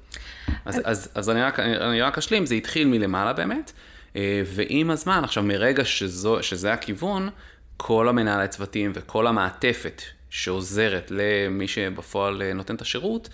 אז, 0.65 0.81
אז, 0.83 1.09
אז 1.15 1.29
אני, 1.29 1.41
רק, 1.41 1.59
אני 1.59 2.01
רק 2.01 2.17
אשלים, 2.17 2.45
זה 2.45 2.55
התחיל 2.55 2.88
מלמעלה 2.88 3.33
באמת, 3.33 3.71
אה, 4.15 4.41
ועם 4.45 4.91
הזמן, 4.91 5.24
עכשיו 5.24 5.43
מרגע 5.43 5.86
שזו, 5.86 6.38
שזה 6.43 6.74
הכיוון, 6.74 7.29
כל 7.77 8.09
המנהלי 8.09 8.47
צוותים 8.47 8.91
וכל 8.95 9.27
המעטפת 9.27 10.01
שעוזרת 10.29 11.12
למי 11.12 11.67
שבפועל 11.67 12.41
אה, 12.41 12.53
נותן 12.53 12.75
את 12.75 12.81
השירות, 12.81 13.29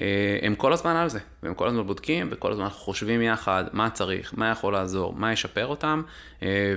אה, 0.00 0.38
הם 0.42 0.54
כל 0.54 0.72
הזמן 0.72 0.96
על 0.96 1.08
זה, 1.08 1.18
והם 1.42 1.54
כל 1.54 1.68
הזמן 1.68 1.86
בודקים, 1.86 2.28
וכל 2.30 2.52
הזמן 2.52 2.68
חושבים 2.68 3.22
יחד 3.22 3.64
מה 3.72 3.90
צריך, 3.90 4.34
מה 4.36 4.50
יכול 4.50 4.72
לעזור, 4.72 5.14
מה 5.16 5.32
ישפר 5.32 5.66
אותם, 5.66 6.02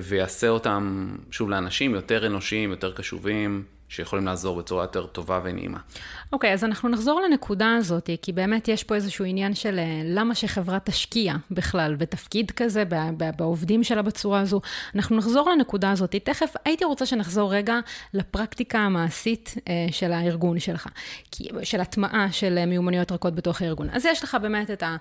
ויעשה 0.01 0.50
אותם, 0.50 1.15
שוב, 1.32 1.50
לאנשים 1.50 1.96
יותר 1.96 2.27
אנושיים, 2.27 2.72
יותר 2.72 2.91
קשובים, 2.91 3.63
שיכולים 3.91 4.25
לעזור 4.25 4.55
בצורה 4.55 4.83
יותר 4.83 5.05
טובה 5.05 5.39
ונעימה. 5.43 5.79
אוקיי, 6.33 6.50
okay, 6.50 6.53
אז 6.53 6.63
אנחנו 6.63 6.89
נחזור 6.89 7.21
לנקודה 7.21 7.75
הזאת, 7.75 8.10
כי 8.21 8.31
באמת 8.31 8.67
יש 8.67 8.83
פה 8.83 8.95
איזשהו 8.95 9.25
עניין 9.25 9.53
של 9.53 9.79
אה, 9.79 10.01
למה 10.05 10.36
שחברה 10.36 10.79
תשקיע 10.79 11.33
בכלל 11.51 11.95
בתפקיד 11.95 12.51
כזה, 12.51 12.83
בעובדים 13.38 13.83
שלה 13.83 14.01
בצורה 14.01 14.39
הזו. 14.39 14.62
אנחנו 14.95 15.17
נחזור 15.17 15.50
לנקודה 15.50 15.91
הזאת. 15.91 16.15
תכף 16.24 16.53
הייתי 16.65 16.86
רוצה 16.86 17.05
שנחזור 17.05 17.53
רגע 17.53 17.79
לפרקטיקה 18.13 18.79
המעשית 18.79 19.55
אה, 19.67 19.88
של 19.91 20.12
הארגון 20.12 20.60
שלך, 20.60 20.88
של 21.63 21.81
הטמעה 21.81 22.31
של 22.31 22.57
אה, 22.57 22.65
מיומנויות 22.65 23.12
רכות 23.12 23.36
בתוך 23.36 23.62
הארגון. 23.62 23.89
אז 23.89 24.05
יש 24.05 24.24
לך 24.24 24.38
באמת 24.41 24.71
את 24.71 24.83
ה... 24.83 24.95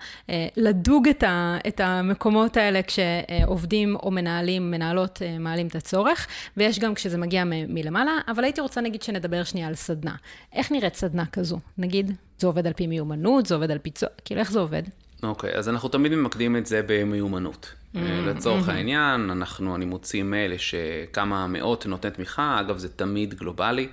לדוג 0.56 1.08
את, 1.08 1.22
ה, 1.22 1.58
את 1.68 1.80
המקומות 1.80 2.56
האלה 2.56 2.80
כשעובדים 2.82 3.96
או 3.96 4.10
מנהלים, 4.10 4.70
מנהלות 4.70 5.22
מעלים 5.40 5.66
את 5.66 5.74
הצורך, 5.74 6.26
ויש 6.56 6.78
גם 6.78 6.94
כשזה 6.94 7.18
מגיע 7.18 7.44
מלמעלה, 7.46 8.12
אבל 8.28 8.44
הייתי 8.44 8.60
רוצה 8.60 8.79
נגיד 8.80 9.02
שנדבר 9.02 9.44
שנייה 9.44 9.68
על 9.68 9.74
סדנה. 9.74 10.14
איך 10.52 10.72
נראית 10.72 10.94
סדנה 10.94 11.26
כזו? 11.26 11.58
נגיד, 11.78 12.12
זה 12.38 12.46
עובד 12.46 12.66
על 12.66 12.72
פי 12.72 12.86
מיומנות, 12.86 13.46
זה 13.46 13.54
עובד 13.54 13.70
על 13.70 13.78
פי 13.78 13.90
צו... 13.90 14.06
כאילו, 14.24 14.40
איך 14.40 14.52
זה 14.52 14.58
עובד? 14.60 14.82
אוקיי, 15.22 15.52
okay, 15.52 15.56
אז 15.56 15.68
אנחנו 15.68 15.88
תמיד 15.88 16.14
ממקדים 16.14 16.56
את 16.56 16.66
זה 16.66 16.80
במיומנות. 16.86 17.72
Mm-hmm. 17.94 17.98
לצורך 18.26 18.68
mm-hmm. 18.68 18.72
העניין, 18.72 19.30
אנחנו, 19.30 19.76
אני 19.76 19.84
מוציא 19.84 20.22
מייל 20.22 20.56
שכמה 20.56 21.46
מאות 21.46 21.86
נותני 21.86 22.10
תמיכה, 22.10 22.60
אגב, 22.60 22.78
זה 22.78 22.88
תמיד 22.88 23.34
גלובלי. 23.34 23.88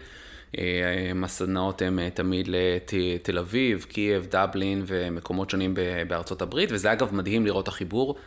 אה, 0.58 1.12
הסדנאות 1.24 1.82
הן 1.82 2.00
אה, 2.00 2.10
תמיד 2.10 2.50
לתל 2.50 3.38
אביב, 3.38 3.86
קייב, 3.90 4.28
דבלין 4.32 4.84
ומקומות 4.88 5.50
שונים 5.50 5.74
בארצות 6.08 6.42
הברית, 6.42 6.70
וזה 6.72 6.94
אגב 6.94 7.16
מדהים 7.16 7.46
לראות 7.46 7.68
החיבור 7.68 8.16
אה, 8.16 8.22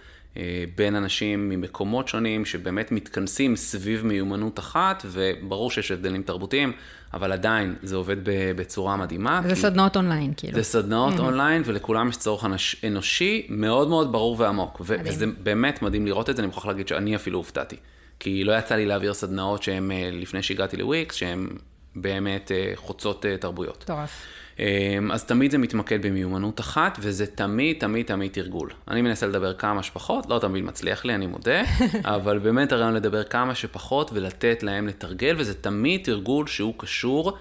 בין 0.76 0.96
אנשים 0.96 1.49
ממקומות 1.49 2.08
שונים 2.08 2.44
שבאמת 2.44 2.92
מתכנסים 2.92 3.56
סביב 3.56 4.06
מיומנות 4.06 4.58
אחת, 4.58 5.06
וברור 5.06 5.70
שיש 5.70 5.90
הבדלים 5.90 6.22
תרבותיים, 6.22 6.72
אבל 7.14 7.32
עדיין 7.32 7.75
זה 7.82 7.96
עובד 7.96 8.16
בצורה 8.56 8.96
מדהימה. 8.96 9.40
זה 9.49 9.54
סדנאות 9.54 9.96
אונליין, 9.96 10.32
כאילו. 10.37 10.54
זה 10.54 10.62
סדנאות 10.62 11.14
mm-hmm. 11.14 11.20
אונליין, 11.20 11.62
ולכולם 11.64 12.08
יש 12.08 12.16
צורך 12.16 12.44
אנושי 12.87 13.46
מאוד 13.49 13.88
מאוד 13.88 14.12
ברור 14.12 14.37
ועמוק. 14.38 14.80
ו- 14.84 14.96
וזה 15.04 15.26
באמת 15.42 15.82
מדהים 15.82 16.06
לראות 16.06 16.30
את 16.30 16.37
זה, 16.37 16.42
אני 16.42 16.46
מוכרח 16.46 16.66
להגיד 16.66 16.88
שאני 16.88 17.16
אפילו 17.16 17.38
הופתעתי. 17.38 17.76
כי 18.20 18.44
לא 18.44 18.58
יצא 18.58 18.75
לי 18.75 18.87
להעביר 18.87 19.14
סדנאות 19.14 19.62
שהן, 19.62 19.90
אה, 19.90 20.08
לפני 20.12 20.42
שהגעתי 20.42 20.76
לוויקס, 20.76 21.14
שהן 21.14 21.49
באמת 21.96 22.52
אה, 22.52 22.72
חוצות 22.75 23.26
תרבויות. 23.40 23.82
מטורף. 23.82 24.22
אמ, 24.61 25.12
אז 25.12 25.25
תמיד 25.25 25.50
זה 25.50 25.59
מתמקד 25.59 26.07
במיומנות 26.07 26.61
אחת, 26.61 26.99
וזה 27.00 27.26
תמיד, 27.26 27.76
תמיד, 27.81 28.07
תמיד 28.07 28.33
תרגול. 28.33 28.71
אני 28.88 29.02
מנסה 29.02 29.26
לדבר 29.26 29.55
כמה 29.55 29.83
שפחות, 29.83 30.26
לא 30.29 30.38
תמיד 30.38 30.64
מצליח 30.64 31.05
לי, 31.05 31.14
אני 31.14 31.26
מודה, 31.26 31.62
אבל 32.05 32.38
באמת 32.38 32.73
הרעיון 32.73 32.95
לדבר 32.95 33.25
כמה 33.25 33.55
שפחות 33.55 34.11
ולתת 34.14 34.62
להם 34.62 34.87
לתרגל, 34.87 35.35
וזה 35.38 35.55
תמיד 35.55 36.05
תרגול 36.05 36.47
שהוא 36.47 36.75
קשור 36.76 37.33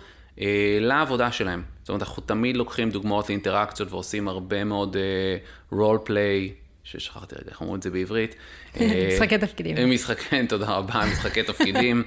אה, 0.41 0.77
לעבודה 0.81 1.31
שלהם. 1.31 1.63
זאת 1.81 1.89
אומרת, 1.89 2.01
אנחנו 2.01 2.23
תמיד 2.25 2.57
לוקחים 2.57 2.89
דוגמאות 2.89 3.29
לאינטראקציות 3.29 3.91
ועושים 3.91 4.27
הרבה 4.27 4.63
מאוד 4.63 4.97
אה, 4.97 5.37
role 5.79 6.07
play. 6.07 6.68
ששכחתי 6.91 7.35
רגע 7.35 7.51
איך 7.51 7.61
אמרו 7.61 7.75
את 7.75 7.83
זה 7.83 7.89
בעברית. 7.89 8.35
משחקי 9.13 9.37
תפקידים. 9.37 9.77
אה, 9.77 9.85
משחקי, 9.85 10.47
תודה 10.47 10.65
רבה, 10.65 11.05
משחקי 11.11 11.43
תפקידים. 11.43 12.03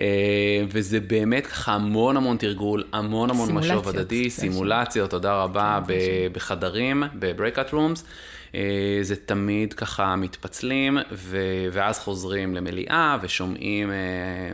אה, 0.00 0.06
וזה 0.68 1.00
באמת 1.00 1.46
ככה 1.46 1.72
המון 1.72 2.16
המון 2.16 2.36
תרגול, 2.36 2.84
המון 2.92 3.30
המון 3.30 3.52
משוב 3.52 3.88
הדדי, 3.88 4.30
סימולציות, 4.30 5.10
תודה 5.10 5.42
רבה, 5.42 5.80
בחדרים, 6.32 7.02
ב-breakout 7.18 7.70
rooms. 7.72 8.04
אה, 8.54 8.98
זה 9.02 9.16
תמיד 9.16 9.72
ככה 9.72 10.16
מתפצלים, 10.16 10.98
ואז 11.72 11.98
חוזרים 11.98 12.54
למליאה 12.54 13.18
ושומעים 13.22 13.92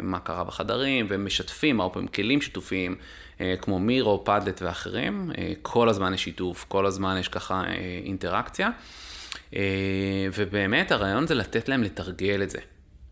מה 0.03 0.19
קרה 0.19 0.45
בחדרים, 0.45 1.07
ומשתפים, 1.09 1.81
הרבה 1.81 1.95
פעמים 1.95 2.09
כלים 2.09 2.41
שיתופיים, 2.41 2.97
כמו 3.61 3.79
מירו, 3.79 4.25
פאדלט 4.25 4.63
ואחרים. 4.63 5.31
כל 5.63 5.89
הזמן 5.89 6.15
יש 6.15 6.25
שיתוף, 6.25 6.65
כל 6.69 6.87
הזמן 6.87 7.17
יש 7.21 7.29
ככה 7.29 7.65
אינטראקציה. 8.05 8.71
אה, 9.57 9.61
ובאמת 10.37 10.93
הרעיון 10.93 11.27
זה 11.27 11.35
לתת 11.35 11.69
להם 11.69 11.83
לתרגל 11.83 12.43
את 12.43 12.51
זה. 12.51 12.59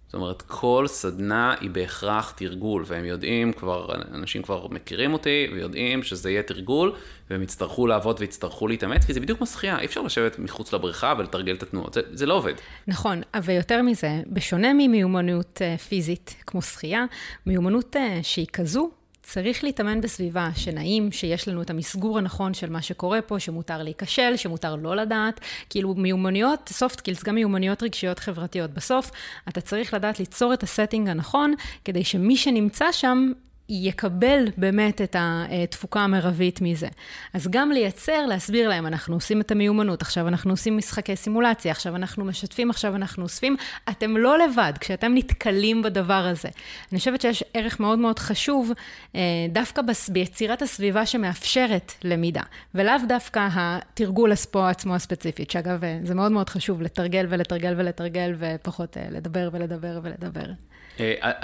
זאת 0.08 0.14
אומרת, 0.14 0.42
כל 0.42 0.84
סדנה 0.88 1.54
היא 1.60 1.70
בהכרח 1.70 2.30
תרגול, 2.36 2.84
והם 2.86 3.04
יודעים 3.04 3.52
כבר, 3.52 3.94
אנשים 4.14 4.42
כבר 4.42 4.66
מכירים 4.70 5.12
אותי, 5.12 5.48
ויודעים 5.52 6.02
שזה 6.02 6.30
יהיה 6.30 6.42
תרגול, 6.42 6.92
והם 7.30 7.42
יצטרכו 7.42 7.86
לעבוד 7.86 8.16
ויצטרכו 8.20 8.68
להתאמץ, 8.68 9.04
כי 9.04 9.14
זה 9.14 9.20
בדיוק 9.20 9.40
משחייה, 9.40 9.78
אי 9.78 9.86
אפשר 9.86 10.02
לשבת 10.02 10.38
מחוץ 10.38 10.72
לבריכה 10.72 11.14
ולתרגל 11.18 11.54
את 11.54 11.62
התנועות, 11.62 11.94
זה, 11.94 12.00
זה 12.12 12.26
לא 12.26 12.34
עובד. 12.34 12.54
נכון, 12.86 13.22
ויותר 13.42 13.82
מזה, 13.82 14.22
בשונה 14.26 14.72
ממיומנות 14.72 15.62
אה, 15.62 15.78
פיזית 15.78 16.34
כמו 16.46 16.62
שחייה, 16.62 17.04
מיומנות 17.46 17.96
אה, 17.96 18.20
שהיא 18.22 18.46
כזו, 18.52 18.90
צריך 19.30 19.64
להתאמן 19.64 20.00
בסביבה 20.00 20.48
שנעים, 20.56 21.12
שיש 21.12 21.48
לנו 21.48 21.62
את 21.62 21.70
המסגור 21.70 22.18
הנכון 22.18 22.54
של 22.54 22.70
מה 22.70 22.82
שקורה 22.82 23.22
פה, 23.22 23.40
שמותר 23.40 23.82
להיכשל, 23.82 24.36
שמותר 24.36 24.76
לא 24.76 24.96
לדעת. 24.96 25.40
כאילו 25.70 25.94
מיומנויות, 25.94 26.72
soft 26.78 26.94
skills, 26.94 27.24
גם 27.24 27.34
מיומנויות 27.34 27.82
רגשיות 27.82 28.18
חברתיות. 28.18 28.70
בסוף, 28.70 29.10
אתה 29.48 29.60
צריך 29.60 29.94
לדעת 29.94 30.20
ליצור 30.20 30.54
את 30.54 30.62
הסטינג 30.62 31.08
הנכון, 31.08 31.54
כדי 31.84 32.04
שמי 32.04 32.36
שנמצא 32.36 32.92
שם 32.92 33.32
יקבל 33.68 34.44
באמת 34.56 35.00
את 35.00 35.16
התפוקה 35.18 36.00
המרבית 36.00 36.60
מזה. 36.60 36.88
אז 37.34 37.48
גם 37.50 37.72
לייצר, 37.72 38.26
להסביר 38.26 38.68
להם, 38.68 38.86
אנחנו 38.86 39.14
עושים 39.14 39.40
את 39.40 39.50
המיומנות, 39.50 40.02
עכשיו 40.02 40.28
אנחנו 40.28 40.50
עושים 40.50 40.76
משחקי 40.76 41.16
סימולציה, 41.16 41.72
עכשיו 41.72 41.96
אנחנו 41.96 42.24
משתפים, 42.24 42.70
עכשיו 42.70 42.96
אנחנו 42.96 43.22
אוספים, 43.22 43.56
אתם 43.88 44.16
לא 44.16 44.38
לבד, 44.38 44.72
כשאתם 44.80 45.12
נתקלים 45.14 45.82
בדבר 45.82 46.14
הזה. 46.14 46.48
אני 46.92 46.98
חושבת 46.98 47.20
שיש 47.20 47.44
ערך 47.54 47.80
מאוד 47.80 47.98
מאוד 47.98 48.18
חשוב, 48.18 48.72
אה, 49.14 49.20
דווקא 49.52 49.82
ביצירת 50.08 50.62
הסביבה 50.62 51.06
שמאפשרת 51.06 51.92
למידה, 52.04 52.42
ולאו 52.74 52.94
דווקא 53.08 53.48
התרגול 53.52 54.32
הספו 54.32 54.64
עצמו 54.64 54.94
הספציפית, 54.94 55.50
שאגב, 55.50 55.84
אה, 55.84 55.98
זה 56.02 56.14
מאוד 56.14 56.32
מאוד 56.32 56.48
חשוב 56.48 56.82
לתרגל 56.82 57.26
ולתרגל 57.28 57.74
ולתרגל, 57.76 58.34
ופחות 58.38 58.96
אה, 58.96 59.06
לדבר 59.10 59.48
ולדבר 59.52 60.00
ולדבר. 60.02 60.46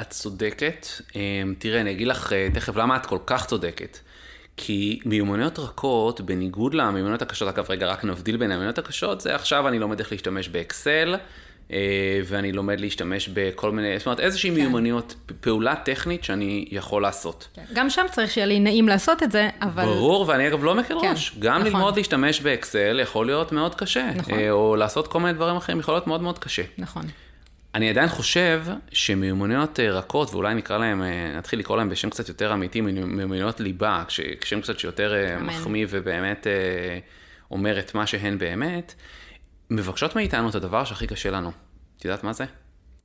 את 0.00 0.10
צודקת. 0.10 0.86
אה, 1.16 1.42
תראה, 1.58 1.80
אני 1.80 1.90
אגיד 1.90 2.06
לך 2.06 2.13
אה, 2.32 2.48
תכף 2.54 2.76
למה 2.76 2.96
את 2.96 3.06
כל 3.06 3.18
כך 3.26 3.46
צודקת. 3.46 3.98
כי 4.56 5.00
מיומנויות 5.04 5.58
רכות, 5.58 6.20
בניגוד 6.20 6.74
למיומנויות 6.74 7.22
הקשות, 7.22 7.48
אגב, 7.48 7.66
רגע, 7.68 7.86
רק 7.86 8.04
נבדיל 8.04 8.36
בין 8.36 8.50
המיומנויות 8.50 8.78
הקשות, 8.78 9.20
זה 9.20 9.34
עכשיו 9.34 9.68
אני 9.68 9.78
לומד 9.78 9.98
איך 9.98 10.12
להשתמש 10.12 10.48
באקסל, 10.48 11.16
ואני 12.26 12.52
לומד 12.52 12.80
להשתמש 12.80 13.28
בכל 13.28 13.72
מיני, 13.72 13.98
זאת 13.98 14.06
אומרת, 14.06 14.20
איזושהי 14.20 14.50
כן. 14.50 14.56
מיומנויות, 14.56 15.14
פעולה 15.40 15.74
טכנית 15.76 16.24
שאני 16.24 16.64
יכול 16.70 17.02
לעשות. 17.02 17.48
כן. 17.54 17.62
גם 17.74 17.90
שם 17.90 18.06
צריך 18.10 18.30
שיהיה 18.30 18.46
לי 18.46 18.60
נעים 18.60 18.88
לעשות 18.88 19.22
את 19.22 19.32
זה, 19.32 19.48
אבל... 19.62 19.84
ברור, 19.84 20.28
ואני 20.28 20.48
אגב 20.48 20.64
לא 20.64 20.74
מקל 20.74 21.00
כן, 21.00 21.10
ראש. 21.10 21.36
גם 21.38 21.60
נכון. 21.60 21.72
ללמוד 21.72 21.96
להשתמש 21.96 22.40
באקסל 22.40 23.00
יכול 23.02 23.26
להיות 23.26 23.52
מאוד 23.52 23.74
קשה. 23.74 24.10
נכון. 24.16 24.38
או 24.50 24.76
לעשות 24.76 25.08
כל 25.08 25.20
מיני 25.20 25.32
דברים 25.32 25.56
אחרים 25.56 25.80
יכול 25.80 25.94
להיות 25.94 26.06
מאוד 26.06 26.22
מאוד 26.22 26.38
קשה. 26.38 26.62
נכון. 26.78 27.02
אני 27.74 27.90
עדיין 27.90 28.08
חושב 28.08 28.64
שמיומנויות 28.92 29.80
אה, 29.80 29.90
רכות, 29.90 30.30
ואולי 30.30 30.54
נקרא 30.54 30.78
להם, 30.78 31.02
אה, 31.02 31.36
נתחיל 31.36 31.58
לקרוא 31.58 31.76
להם 31.76 31.88
בשם 31.88 32.10
קצת 32.10 32.28
יותר 32.28 32.54
אמיתי, 32.54 32.80
מיומנויות 32.80 33.60
ליבה, 33.60 34.04
כשם 34.40 34.60
קצת 34.60 34.78
שיותר 34.78 35.14
אה, 35.14 35.36
אמן. 35.36 35.46
מחמיא 35.46 35.86
ובאמת 35.90 36.46
אומר 37.50 37.78
את 37.78 37.94
מה 37.94 38.06
שהן 38.06 38.38
באמת, 38.38 38.94
מבקשות 39.70 40.16
מאיתנו 40.16 40.48
את 40.48 40.54
הדבר 40.54 40.84
שהכי 40.84 41.06
קשה 41.06 41.30
לנו. 41.30 41.52
את 41.96 42.04
יודעת 42.04 42.24
מה 42.24 42.32
זה? 42.32 42.44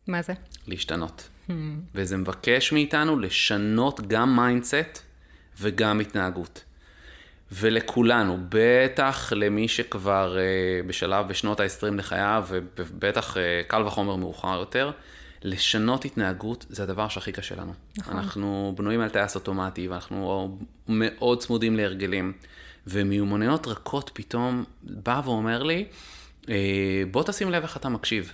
מה 0.07 0.21
זה? 0.21 0.33
להשתנות. 0.67 1.29
Hmm. 1.47 1.51
וזה 1.95 2.17
מבקש 2.17 2.71
מאיתנו 2.71 3.19
לשנות 3.19 4.07
גם 4.07 4.35
mindset 4.35 5.01
וגם 5.59 5.99
התנהגות. 5.99 6.63
ולכולנו, 7.51 8.37
בטח 8.49 9.33
למי 9.35 9.67
שכבר 9.67 10.37
uh, 10.37 10.87
בשלב 10.87 11.27
בשנות 11.27 11.59
ה-20 11.59 11.93
לחייו, 11.97 12.47
ובטח 12.49 13.37
uh, 13.37 13.39
קל 13.67 13.81
וחומר 13.81 14.15
מאוחר 14.15 14.59
יותר, 14.59 14.91
לשנות 15.43 16.05
התנהגות 16.05 16.65
זה 16.69 16.83
הדבר 16.83 17.07
שהכי 17.07 17.31
קשה 17.31 17.55
לנו. 17.55 17.73
נכון. 17.97 18.17
אנחנו 18.17 18.73
בנויים 18.77 19.01
על 19.01 19.09
טייס 19.09 19.35
אוטומטי, 19.35 19.87
ואנחנו 19.87 20.57
מאוד 20.87 21.39
צמודים 21.39 21.75
להרגלים, 21.75 22.33
ומיומנויות 22.87 23.67
רכות 23.67 24.11
פתאום 24.13 24.63
בא 24.83 25.21
ואומר 25.25 25.63
לי, 25.63 25.85
uh, 26.41 26.47
בוא 27.11 27.23
תשים 27.23 27.49
לב 27.49 27.63
איך 27.63 27.77
אתה 27.77 27.89
מקשיב. 27.89 28.33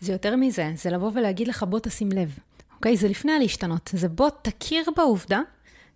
זה 0.00 0.12
יותר 0.12 0.36
מזה, 0.36 0.72
זה 0.74 0.90
לבוא 0.90 1.10
ולהגיד 1.14 1.48
לך 1.48 1.62
בוא 1.62 1.78
תשים 1.78 2.08
לב. 2.12 2.38
אוקיי? 2.76 2.96
זה 2.96 3.08
לפני 3.08 3.32
הלהשתנות, 3.32 3.90
זה 3.92 4.08
בוא 4.08 4.30
תכיר 4.42 4.84
בעובדה 4.96 5.40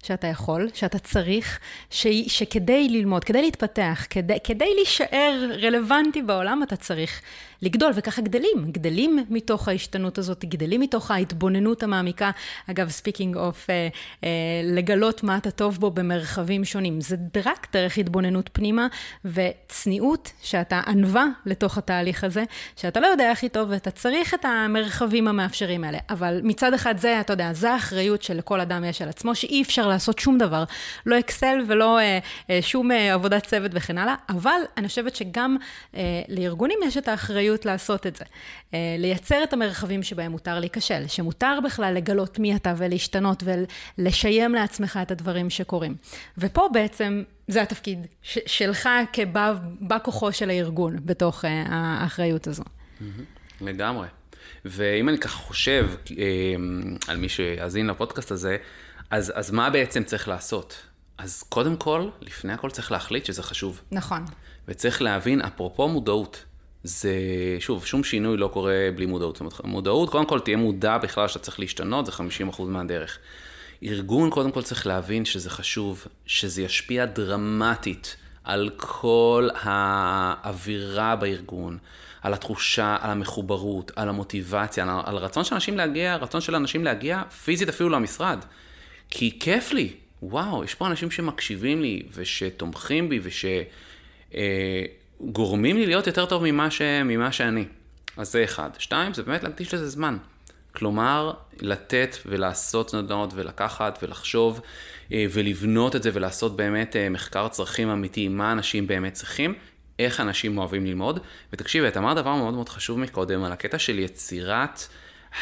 שאתה 0.03 0.27
יכול, 0.27 0.69
שאתה 0.75 0.99
צריך, 0.99 1.59
ש... 1.91 2.07
שכדי 2.27 2.89
ללמוד, 2.89 3.25
כדי 3.25 3.43
להתפתח, 3.43 4.07
כדי, 4.11 4.37
כדי 4.45 4.75
להישאר 4.75 5.51
רלוונטי 5.63 6.23
בעולם, 6.23 6.63
אתה 6.63 6.77
צריך 6.77 7.23
לגדול, 7.63 7.93
וככה 7.95 8.23
גדלים, 8.23 8.71
גדלים 8.73 9.25
מתוך 9.31 9.69
ההשתנות 9.69 10.19
הזאת, 10.19 10.45
גדלים 10.45 10.81
מתוך 10.81 11.11
ההתבוננות 11.11 11.83
המעמיקה. 11.83 12.31
אגב, 12.71 12.89
speaking 12.89 13.37
of, 13.37 13.67
uh, 13.67 13.71
uh, 14.21 14.25
לגלות 14.65 15.23
מה 15.23 15.37
אתה 15.37 15.51
טוב 15.51 15.79
בו 15.79 15.91
במרחבים 15.91 16.65
שונים. 16.65 17.01
זה 17.01 17.17
רק 17.45 17.67
דרך 17.73 17.99
התבוננות 17.99 18.51
פנימה, 18.53 18.87
וצניעות, 19.25 20.33
שאתה 20.43 20.81
ענווה 20.87 21.27
לתוך 21.47 21.79
התהליך 21.79 22.25
הזה, 22.25 22.45
שאתה 22.77 23.01
לא 23.01 23.07
יודע 23.07 23.31
הכי 23.31 23.49
טוב, 23.49 23.71
ואתה 23.71 23.91
צריך 23.91 24.35
את 24.35 24.45
המרחבים 24.45 25.29
המאפשרים 25.29 25.85
האלה. 25.85 25.99
אבל 26.11 26.41
מצד 26.43 26.75
אחד 26.75 26.99
זה, 26.99 27.21
אתה 27.21 27.33
יודע, 27.33 27.53
זה 27.53 27.73
האחריות 27.73 28.23
שלכל 28.23 28.61
אדם 28.61 28.85
יש 28.85 29.03
על 29.03 29.09
עצמו, 29.09 29.35
שאי 29.35 29.63
אפשר 29.63 29.88
לעשות 29.89 30.19
שום 30.19 30.39
דבר. 30.39 30.65
לא 31.07 31.19
אקסל 31.19 31.59
ולא 31.69 31.99
uh, 31.99 32.25
uh, 32.43 32.51
שום 32.61 32.91
uh, 32.91 32.95
עבודת 32.95 33.47
צוות 33.47 33.71
וכן 33.75 33.99
הלאה, 33.99 34.15
אבל 34.29 34.61
אני 34.77 34.89
חושבת 34.89 35.17
שגם 35.17 35.57
uh, 35.93 35.97
לארגונים 36.29 36.79
יש 36.87 36.97
את 36.97 37.09
האחריות. 37.09 37.29
אחריות 37.29 37.67
לעשות 37.67 38.07
את 38.07 38.17
זה. 38.17 38.25
אה, 38.75 38.97
לייצר 38.99 39.45
את 39.45 39.53
המרחבים 39.53 40.03
שבהם 40.03 40.31
מותר 40.31 40.61
להיכשל, 40.61 41.07
שמותר 41.07 41.59
בכלל 41.65 41.95
לגלות 41.95 42.39
מי 42.39 42.57
אתה 42.57 42.75
ולהשתנות 42.77 43.43
ולשיים 43.99 44.55
לעצמך 44.55 44.99
את 45.03 45.11
הדברים 45.11 45.51
שקורים. 45.51 45.97
ופה 46.39 46.69
בעצם 46.73 47.23
זה 47.49 47.63
התפקיד 47.63 48.07
שלך 48.23 48.89
כבא 49.13 49.55
כוחו 50.03 50.33
של 50.33 50.51
הארגון 50.51 50.97
בתוך 51.05 51.45
אה, 51.45 51.65
האחריות 51.69 52.47
הזו. 52.47 52.65
לגמרי. 53.61 54.07
ואם 54.65 55.09
אני 55.09 55.19
ככה 55.19 55.39
חושב 55.39 55.89
אה, 56.19 56.25
על 57.09 57.17
מי 57.17 57.29
שיאזין 57.29 57.87
לפודקאסט 57.87 58.31
הזה, 58.31 58.57
אז, 59.11 59.33
אז 59.35 59.51
מה 59.51 59.71
בעצם 59.71 60.05
צריך 60.05 60.29
לעשות? 60.29 60.83
אז 61.19 61.43
קודם 61.43 61.77
כל, 61.77 62.09
לפני 62.21 62.53
הכל 62.53 62.71
צריך 62.71 62.93
להחליט 62.93 63.25
שזה 63.25 63.43
חשוב. 63.43 63.81
נכון. 63.91 64.25
וצריך 64.69 65.03
להבין, 65.03 65.41
אפרופו 65.41 65.89
מודעות, 65.89 66.45
זה, 66.83 67.13
שוב, 67.61 67.87
שום 67.87 68.05
שינוי 68.05 68.37
לא 68.37 68.49
קורה 68.49 68.89
בלי 68.97 69.07
מודעות. 69.07 69.37
זאת 69.37 69.41
אומרת, 69.41 69.65
מודעות, 69.65 70.11
קודם 70.11 70.27
כל 70.27 70.41
תהיה 70.41 70.57
מודע 70.57 70.99
בכלל 70.99 71.29
שאתה 71.29 71.45
צריך 71.45 71.61
להשתנות, 71.61 72.07
זה 72.07 72.13
50% 72.57 72.63
מהדרך. 72.63 73.19
ארגון, 73.83 74.31
קודם 74.31 74.53
כל 74.53 74.63
צריך 74.63 74.87
להבין 74.87 75.25
שזה 75.25 75.51
חשוב, 75.51 76.07
שזה 76.27 76.63
ישפיע 76.63 77.05
דרמטית 77.05 78.17
על 78.45 78.71
כל 78.77 79.49
האווירה 79.55 81.17
בארגון, 81.17 81.79
על 82.23 82.35
התחושה, 82.35 82.97
על 83.01 83.11
המחוברות, 83.11 83.93
על 83.97 84.09
המוטיבציה, 84.09 84.85
על, 84.85 84.91
על 85.05 85.17
הרצון 85.17 85.45
של 85.45 85.55
אנשים 85.55 85.77
להגיע, 85.77 86.17
רצון 86.17 86.41
של 86.41 86.55
אנשים 86.55 86.85
להגיע 86.85 87.23
פיזית 87.45 87.69
אפילו 87.69 87.89
למשרד. 87.89 88.39
כי 89.11 89.39
כיף 89.41 89.73
לי, 89.73 89.93
וואו, 90.23 90.65
יש 90.65 90.75
פה 90.75 90.87
אנשים 90.87 91.11
שמקשיבים 91.11 91.83
לי 91.83 92.03
ושתומכים 92.15 93.09
בי 93.09 93.21
וש... 93.23 93.45
אה, 94.35 94.85
לי 95.63 95.87
להיות 95.87 96.07
יותר 96.07 96.27
טוב 96.27 96.43
ממה, 96.45 96.71
ש... 96.71 96.83
ממה 96.83 97.33
שאני. 97.33 97.65
אז 98.17 98.33
זה 98.33 98.45
אחד. 98.45 98.71
שתיים, 98.79 99.15
זה 99.15 99.23
באמת 99.23 99.43
להקדיש 99.43 99.75
לזה 99.75 99.89
זמן. 99.89 100.17
כלומר, 100.73 101.33
לתת 101.61 102.17
ולעשות 102.27 102.91
סדנאות 102.91 103.31
ולקחת 103.35 103.99
ולחשוב 104.03 104.61
אה, 105.13 105.27
ולבנות 105.31 105.97
את 105.97 106.03
זה 106.03 106.11
ולעשות 106.13 106.57
באמת 106.57 106.97
אה, 106.97 107.09
מחקר 107.09 107.49
צרכים 107.49 107.89
אמיתי, 107.89 108.29
מה 108.29 108.53
אנשים 108.53 108.87
באמת 108.87 109.13
צריכים, 109.13 109.55
איך 109.99 110.21
אנשים 110.21 110.59
אוהבים 110.59 110.87
ללמוד. 110.87 111.21
ותקשיבי, 111.53 111.89
את 111.89 111.97
אמרת 111.97 112.17
דבר 112.17 112.35
מאוד 112.35 112.55
מאוד 112.55 112.69
חשוב 112.69 112.99
מקודם 112.99 113.45
על 113.45 113.53
הקטע 113.53 113.79
של 113.79 113.99
יצירת 113.99 114.83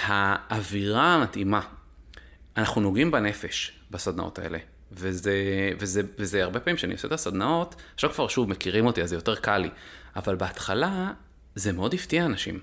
האווירה 0.06 1.14
המתאימה. 1.14 1.60
אנחנו 2.56 2.80
נוגעים 2.80 3.10
בנפש 3.10 3.72
בסדנאות 3.90 4.38
האלה. 4.38 4.58
וזה, 4.92 5.34
וזה, 5.78 6.02
וזה 6.18 6.42
הרבה 6.42 6.60
פעמים 6.60 6.76
כשאני 6.76 6.92
עושה 6.92 7.08
את 7.08 7.12
הסדנאות, 7.12 7.74
עכשיו 7.94 8.10
כבר 8.10 8.28
שוב 8.28 8.48
מכירים 8.48 8.86
אותי 8.86 9.02
אז 9.02 9.08
זה 9.08 9.16
יותר 9.16 9.34
קל 9.34 9.58
לי, 9.58 9.70
אבל 10.16 10.36
בהתחלה 10.36 11.12
זה 11.54 11.72
מאוד 11.72 11.94
הפתיע 11.94 12.24
אנשים. 12.24 12.60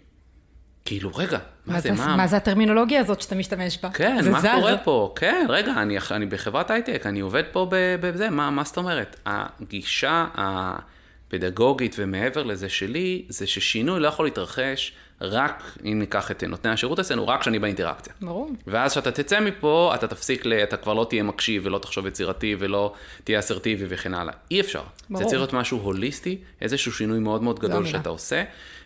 כאילו, 0.86 1.12
רגע, 1.16 1.38
מה, 1.66 1.74
מה 1.74 1.80
זה, 1.80 1.92
מה... 1.92 2.16
מה 2.16 2.28
זה 2.28 2.38
הטרמינולוגיה 2.38 3.00
הזאת 3.00 3.22
שאתה 3.22 3.36
משתמש 3.36 3.80
בה? 3.84 3.90
כן, 3.90 4.32
מה 4.32 4.42
זר. 4.42 4.56
קורה 4.60 4.78
פה? 4.78 5.14
כן, 5.16 5.46
רגע, 5.50 5.74
אני, 5.82 5.98
אני 6.12 6.26
בחברת 6.26 6.72
הייטק, 6.72 7.06
אני 7.06 7.20
עובד 7.20 7.44
פה 7.52 7.68
בזה, 7.72 8.30
מה, 8.30 8.50
מה 8.50 8.64
זאת 8.64 8.78
אומרת? 8.78 9.20
הגישה 9.26 10.28
הפדגוגית 10.36 11.96
ומעבר 12.00 12.44
לזה 12.44 12.70
שלי, 12.70 13.26
זה 13.30 13.48
ששינוי 13.48 14.00
לא 14.00 14.08
יכול 14.08 14.26
להתרחש 14.26 14.94
רק, 15.22 15.64
אם 15.86 16.00
ניקח 16.00 16.32
את 16.32 16.44
נותני 16.44 16.72
השירות 16.72 17.00
אצלנו, 17.00 17.28
רק 17.28 17.42
כשאני 17.42 17.60
באינטראקציה. 17.60 18.14
ברור. 18.22 18.52
ואז 18.68 18.92
כשאתה 18.92 19.12
תצא 19.12 19.40
מפה, 19.40 19.92
אתה 19.96 20.08
תפסיק, 20.08 20.46
ל... 20.46 20.54
אתה 20.54 20.78
כבר 20.78 20.94
לא 20.94 21.06
תהיה 21.10 21.24
מקשיב 21.24 21.66
ולא 21.66 21.78
תחשוב 21.78 22.08
יצירתי 22.08 22.56
ולא 22.60 22.94
תהיה 23.24 23.40
אסרטיבי 23.40 23.86
וכן 23.90 24.14
הלאה. 24.14 24.34
אי 24.52 24.62
אפשר. 24.62 24.84
ברור. 25.10 25.24
זה 25.24 25.30
צריך 25.30 25.40
להיות 25.40 25.54
משהו 25.54 25.80
הוליסטי, 25.80 26.38
איזשהו 26.62 26.92
שינוי 26.92 27.20
מאוד 27.20 27.44
מאוד 27.44 27.60
גדול 27.60 27.86
שאתה 27.86 28.10
עושה, 28.10 28.44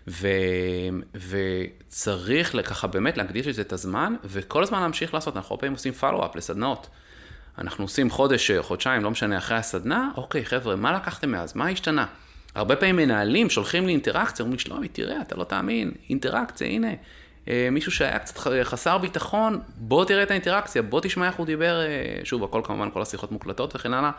ו... 0.08 0.28
וצריך 1.30 2.56
ככה 2.66 2.88
באמת 2.88 3.18
להקדיש 3.18 3.48
לזה 3.48 3.62
את 3.62 3.74
הזמן, 3.74 4.16
וכל 4.24 4.64
הזמן 4.64 4.82
להמשיך 4.82 5.14
לעשות, 5.14 5.38
אנחנו 5.38 5.54
הרבה 5.54 5.60
פעמים 5.60 5.74
עושים 5.74 5.94
פלו-אפ 5.94 6.36
לסדנאות. 6.36 6.88
אנחנו 7.58 7.84
עושים 7.84 8.10
חודש, 8.10 8.52
חודשיים, 8.52 9.04
לא 9.04 9.12
משנה, 9.12 9.38
אחרי 9.38 9.58
הסדנה, 9.58 10.10
אוקיי, 10.18 10.46
חבר'ה, 10.46 10.76
מה 10.76 10.94
לקחתם 10.94 11.32
מאז? 11.32 11.56
מה 11.56 11.70
השתנה? 11.70 12.06
הרבה 12.58 12.76
פעמים 12.76 12.96
מנהלים 12.96 13.50
שולחים 13.50 13.86
לי 13.86 13.92
אינטראקציה, 13.92 14.44
אומרים 14.44 14.58
לי, 14.58 14.64
שלומי, 14.64 14.88
תראה, 14.88 15.22
אתה 15.22 15.36
לא 15.36 15.44
תאמין, 15.44 15.92
אינטראקציה, 16.10 16.68
הנה. 16.68 16.92
אה, 17.48 17.68
מישהו 17.72 17.92
שהיה 17.92 18.20
קצת 18.20 18.38
חסר 18.64 18.98
ביטחון, 18.98 19.60
בוא 19.78 20.06
תראה 20.06 20.24
את 20.24 20.32
האינטראקציה, 20.32 20.82
בוא 20.82 21.02
תשמע 21.02 21.28
איך 21.28 21.36
הוא 21.36 21.46
דיבר, 21.46 21.82
אה, 21.82 22.20
שוב, 22.24 22.44
הכל 22.44 22.62
כמובן, 22.64 22.90
כל 22.92 23.02
השיחות 23.02 23.32
מוקלטות 23.32 23.76
וכן 23.76 23.94
הלאה. 23.94 24.12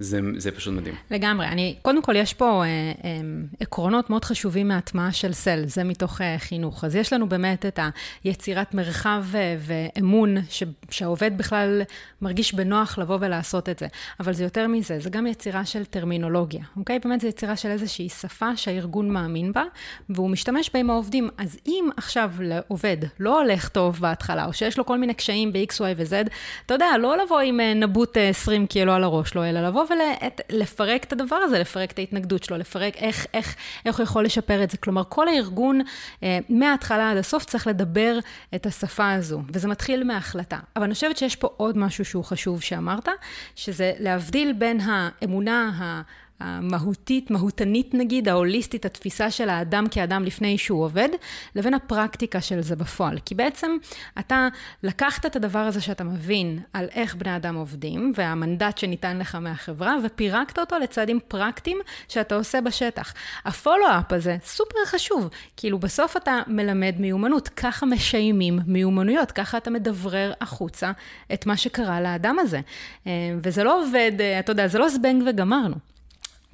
זה, 0.00 0.20
זה 0.36 0.50
פשוט 0.50 0.74
מדהים. 0.74 0.94
לגמרי. 1.10 1.46
אני, 1.46 1.76
קודם 1.82 2.02
כל, 2.02 2.16
יש 2.16 2.34
פה 2.34 2.62
אה, 2.64 2.66
אה, 2.66 3.20
עקרונות 3.60 4.10
מאוד 4.10 4.24
חשובים 4.24 4.68
מהטמעה 4.68 5.12
של 5.12 5.32
סל, 5.32 5.62
זה 5.66 5.84
מתוך 5.84 6.20
אה, 6.20 6.36
חינוך. 6.38 6.84
אז 6.84 6.96
יש 6.96 7.12
לנו 7.12 7.28
באמת 7.28 7.66
את 7.66 7.78
היצירת 8.24 8.74
מרחב 8.74 9.24
אה, 9.34 9.56
ואמון, 9.60 10.36
ש, 10.48 10.62
שהעובד 10.90 11.38
בכלל 11.38 11.82
מרגיש 12.22 12.54
בנוח 12.54 12.98
לבוא 12.98 13.18
ולעשות 13.20 13.68
את 13.68 13.78
זה. 13.78 13.86
אבל 14.20 14.32
זה 14.32 14.44
יותר 14.44 14.66
מזה, 14.66 14.98
זה 14.98 15.10
גם 15.10 15.26
יצירה 15.26 15.64
של 15.64 15.84
טרמינולוגיה, 15.84 16.64
אוקיי? 16.76 16.98
באמת 16.98 17.20
זו 17.20 17.26
יצירה 17.26 17.56
של 17.56 17.68
איזושהי 17.68 18.08
שפה 18.08 18.56
שהארגון 18.56 19.10
מאמין 19.10 19.52
בה, 19.52 19.62
והוא 20.10 20.30
משתמש 20.30 20.70
בה 20.74 20.80
עם 20.80 20.90
העובדים. 20.90 21.28
אז 21.38 21.58
אם 21.66 21.88
עכשיו 21.96 22.30
לעובד 22.40 22.96
לא 23.18 23.40
הולך 23.40 23.68
טוב 23.68 23.98
בהתחלה, 24.00 24.44
או 24.46 24.52
שיש 24.52 24.78
לו 24.78 24.86
כל 24.86 24.98
מיני 24.98 25.14
קשיים 25.14 25.52
ב-X, 25.52 25.74
Y 25.74 25.82
ו-Z, 25.96 26.30
אתה 26.66 26.74
יודע, 26.74 26.86
לא 26.98 27.16
לבוא 27.16 27.40
עם 27.40 27.60
אה, 27.60 27.74
נבוט 27.74 28.16
20 28.16 28.62
אה, 28.62 28.66
קילו 28.66 28.92
על 28.92 29.04
הראש 29.04 29.34
לו, 29.34 29.44
אלא 29.44 29.60
לבוא 29.68 29.89
ולפרק 29.90 31.04
את 31.04 31.12
הדבר 31.12 31.36
הזה, 31.36 31.58
לפרק 31.58 31.92
את 31.92 31.98
ההתנגדות 31.98 32.44
שלו, 32.44 32.56
לפרק 32.56 32.96
איך, 32.96 33.26
איך, 33.34 33.56
איך 33.84 33.96
הוא 33.96 34.04
יכול 34.04 34.24
לשפר 34.24 34.62
את 34.62 34.70
זה. 34.70 34.78
כלומר, 34.78 35.02
כל 35.08 35.28
הארגון, 35.28 35.80
אה, 36.22 36.38
מההתחלה 36.48 37.10
עד 37.10 37.16
הסוף, 37.16 37.44
צריך 37.44 37.66
לדבר 37.66 38.18
את 38.54 38.66
השפה 38.66 39.12
הזו, 39.12 39.42
וזה 39.52 39.68
מתחיל 39.68 40.04
מההחלטה. 40.04 40.58
אבל 40.76 40.84
אני 40.84 40.94
חושבת 40.94 41.16
שיש 41.16 41.36
פה 41.36 41.48
עוד 41.56 41.78
משהו 41.78 42.04
שהוא 42.04 42.24
חשוב 42.24 42.62
שאמרת, 42.62 43.08
שזה 43.56 43.92
להבדיל 43.98 44.52
בין 44.52 44.80
האמונה 44.80 45.70
ה... 45.78 46.02
המהותית, 46.40 47.30
מהותנית 47.30 47.94
נגיד, 47.94 48.28
ההוליסטית, 48.28 48.84
התפיסה 48.84 49.30
של 49.30 49.48
האדם 49.48 49.86
כאדם 49.90 50.24
לפני 50.24 50.58
שהוא 50.58 50.84
עובד, 50.84 51.08
לבין 51.54 51.74
הפרקטיקה 51.74 52.40
של 52.40 52.60
זה 52.60 52.76
בפועל. 52.76 53.18
כי 53.24 53.34
בעצם 53.34 53.76
אתה 54.18 54.48
לקחת 54.82 55.26
את 55.26 55.36
הדבר 55.36 55.58
הזה 55.58 55.80
שאתה 55.80 56.04
מבין 56.04 56.58
על 56.72 56.88
איך 56.94 57.14
בני 57.14 57.36
אדם 57.36 57.54
עובדים, 57.54 58.12
והמנדט 58.16 58.78
שניתן 58.78 59.18
לך 59.18 59.34
מהחברה, 59.34 59.96
ופירקת 60.04 60.58
אותו 60.58 60.78
לצעדים 60.78 61.18
פרקטיים 61.28 61.78
שאתה 62.08 62.34
עושה 62.34 62.60
בשטח. 62.60 63.14
הפולו-אפ 63.44 64.12
הזה 64.12 64.36
סופר 64.44 64.84
חשוב, 64.86 65.28
כאילו 65.56 65.78
בסוף 65.78 66.16
אתה 66.16 66.40
מלמד 66.46 66.94
מיומנות, 66.98 67.48
ככה 67.48 67.86
משיימים 67.86 68.58
מיומנויות, 68.66 69.32
ככה 69.32 69.56
אתה 69.56 69.70
מדברר 69.70 70.32
החוצה 70.40 70.92
את 71.32 71.46
מה 71.46 71.56
שקרה 71.56 72.00
לאדם 72.00 72.36
הזה. 72.38 72.60
אה, 73.06 73.12
וזה 73.42 73.64
לא 73.64 73.82
עובד, 73.82 74.12
אה, 74.20 74.38
אתה 74.38 74.52
יודע, 74.52 74.66
זה 74.66 74.78
לא 74.78 74.88
זבנג 74.88 75.22
וגמרנו. 75.26 75.76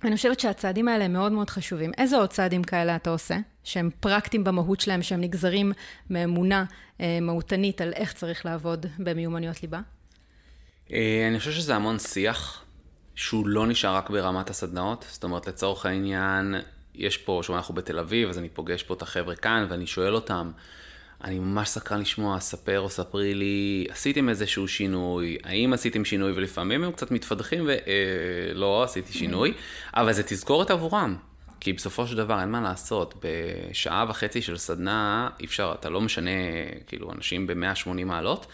אני 0.06 0.16
חושבת 0.16 0.40
שהצעדים 0.40 0.88
האלה 0.88 1.04
הם 1.04 1.12
מאוד 1.12 1.32
מאוד 1.32 1.50
חשובים. 1.50 1.92
איזה 1.98 2.16
עוד 2.16 2.30
צעדים 2.30 2.64
כאלה 2.64 2.96
אתה 2.96 3.10
עושה, 3.10 3.36
שהם 3.64 3.90
פרקטיים 4.00 4.44
במהות 4.44 4.80
שלהם, 4.80 5.02
שהם 5.02 5.20
נגזרים 5.20 5.72
מאמונה 6.10 6.64
אה, 7.00 7.18
מהותנית 7.22 7.80
על 7.80 7.92
איך 7.92 8.12
צריך 8.12 8.46
לעבוד 8.46 8.86
במיומנויות 8.98 9.62
ליבה? 9.62 9.80
אה, 10.92 11.26
אני 11.30 11.38
חושב 11.38 11.52
שזה 11.52 11.74
המון 11.74 11.98
שיח, 11.98 12.64
שהוא 13.14 13.46
לא 13.46 13.66
נשאר 13.66 13.94
רק 13.94 14.10
ברמת 14.10 14.50
הסדנאות. 14.50 15.06
זאת 15.08 15.24
אומרת, 15.24 15.46
לצורך 15.46 15.86
העניין, 15.86 16.54
יש 16.94 17.16
פה, 17.16 17.40
שוב, 17.42 17.56
אנחנו 17.56 17.74
בתל 17.74 17.98
אביב, 17.98 18.28
אז 18.28 18.38
אני 18.38 18.48
פוגש 18.48 18.82
פה 18.82 18.94
את 18.94 19.02
החבר'ה 19.02 19.36
כאן, 19.36 19.66
ואני 19.70 19.86
שואל 19.86 20.14
אותם, 20.14 20.50
אני 21.24 21.38
ממש 21.38 21.68
סקרן 21.68 22.00
לשמוע, 22.00 22.40
ספר 22.40 22.80
או 22.80 22.90
ספרי 22.90 23.34
לי, 23.34 23.86
עשיתם 23.90 24.28
איזשהו 24.28 24.68
שינוי, 24.68 25.36
האם 25.44 25.72
עשיתם 25.72 26.04
שינוי, 26.04 26.32
ולפעמים 26.32 26.84
הם 26.84 26.92
קצת 26.92 27.10
מתפדחים 27.10 27.66
ולא, 27.66 28.78
אה, 28.78 28.84
עשיתי 28.84 29.12
שינוי, 29.12 29.54
אבל 29.94 30.12
זה 30.12 30.22
תזכורת 30.22 30.70
עבורם. 30.70 31.16
כי 31.60 31.72
בסופו 31.72 32.06
של 32.06 32.16
דבר 32.16 32.40
אין 32.40 32.50
מה 32.50 32.60
לעשות, 32.60 33.14
בשעה 33.24 34.04
וחצי 34.08 34.42
של 34.42 34.56
סדנה 34.56 35.28
אי 35.40 35.44
אפשר, 35.44 35.74
אתה 35.80 35.90
לא 35.90 36.00
משנה, 36.00 36.30
כאילו, 36.86 37.12
אנשים 37.12 37.46
ב-180 37.46 38.04
מעלות, 38.04 38.46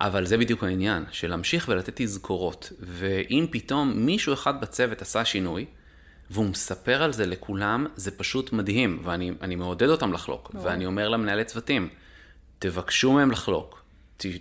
אבל 0.00 0.26
זה 0.26 0.36
בדיוק 0.36 0.64
העניין, 0.64 1.04
של 1.10 1.30
להמשיך 1.30 1.68
ולתת 1.68 1.92
תזכורות. 1.94 2.72
ואם 2.80 3.46
פתאום 3.50 3.92
מישהו 3.96 4.34
אחד 4.34 4.60
בצוות 4.60 5.02
עשה 5.02 5.24
שינוי, 5.24 5.66
והוא 6.30 6.46
מספר 6.46 7.02
על 7.02 7.12
זה 7.12 7.26
לכולם, 7.26 7.86
זה 7.96 8.10
פשוט 8.10 8.52
מדהים, 8.52 8.98
ואני 9.02 9.54
מעודד 9.56 9.88
אותם 9.88 10.12
לחלוק. 10.12 10.50
ואני 10.54 10.86
אומר 10.86 11.08
למנהלי 11.08 11.44
צוותים, 11.44 11.88
תבקשו 12.58 13.12
מהם 13.12 13.30
לחלוק. 13.30 13.80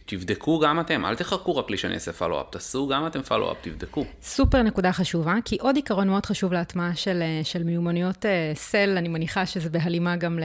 תבדקו 0.06 0.60
גם 0.60 0.80
אתם, 0.80 1.06
אל 1.06 1.16
תחכו 1.16 1.56
רק 1.56 1.70
לי 1.70 1.78
שאני 1.78 1.94
אעשה 1.94 2.14
follow-up, 2.14 2.46
תעשו 2.52 2.88
גם 2.88 3.08
אתם 3.08 3.22
follow-up, 3.22 3.58
תבדקו. 3.62 4.06
סופר 4.22 4.62
נקודה 4.62 4.92
חשובה, 4.92 5.36
כי 5.46 5.58
עוד 5.62 5.76
עיקרון 5.76 6.10
מאוד 6.10 6.26
חשוב 6.26 6.54
להטמעה 6.54 6.96
של, 6.96 7.22
אה, 7.22 7.42
של 7.44 7.64
מיומנויות 7.64 8.26
SEL, 8.54 8.94
אה, 8.94 8.98
אני 8.98 9.08
מניחה 9.08 9.46
שזה 9.46 9.70
בהלימה 9.70 10.16
גם 10.16 10.40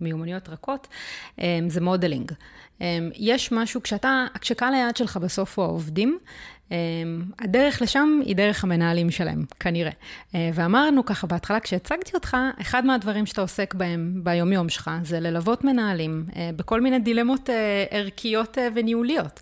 למיומנויות 0.00 0.48
רכות, 0.48 0.88
אה, 1.40 1.58
זה 1.68 1.80
modeling. 1.80 2.32
יש 3.14 3.52
משהו, 3.52 3.82
כשאתה, 3.82 4.26
כשקהל 4.40 4.74
היעד 4.74 4.96
שלך 4.96 5.16
בסוף 5.16 5.58
הוא 5.58 5.64
העובדים, 5.64 6.18
הדרך 7.38 7.82
לשם 7.82 8.20
היא 8.24 8.36
דרך 8.36 8.64
המנהלים 8.64 9.10
שלהם, 9.10 9.44
כנראה. 9.60 9.90
אה, 10.34 10.50
ואמרנו 10.54 11.04
ככה 11.04 11.26
בהתחלה, 11.26 11.60
כשהצגתי 11.60 12.10
אותך, 12.14 12.36
אחד 12.60 12.84
מהדברים 12.86 13.26
שאתה 13.26 13.40
עוסק 13.40 13.74
בהם 13.74 14.20
ביומיום 14.22 14.68
שלך, 14.68 14.90
זה 15.02 15.20
ללוות 15.20 15.64
מנהלים 15.64 16.24
אה, 16.36 16.50
בכל 16.56 16.80
מיני 16.80 16.98
דילמות 16.98 17.50
אה, 17.50 17.84
ערכיות 17.90 18.58
וניהוליות. 18.74 19.40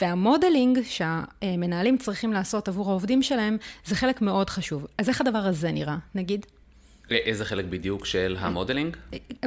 וה 0.00 0.16
modeling 0.16 0.78
שהמנהלים 0.82 1.98
צריכים 1.98 2.32
לעשות 2.32 2.68
עבור 2.68 2.90
העובדים 2.90 3.22
שלהם, 3.22 3.56
זה 3.84 3.94
חלק 3.94 4.22
מאוד 4.22 4.50
חשוב. 4.50 4.86
אז 4.98 5.08
איך 5.08 5.20
הדבר 5.20 5.38
הזה 5.38 5.72
נראה, 5.72 5.96
נגיד? 6.14 6.46
איזה 7.10 7.44
חלק 7.44 7.64
בדיוק 7.64 8.06
של 8.06 8.36
ה 8.38 8.44
modeling? 8.44 8.96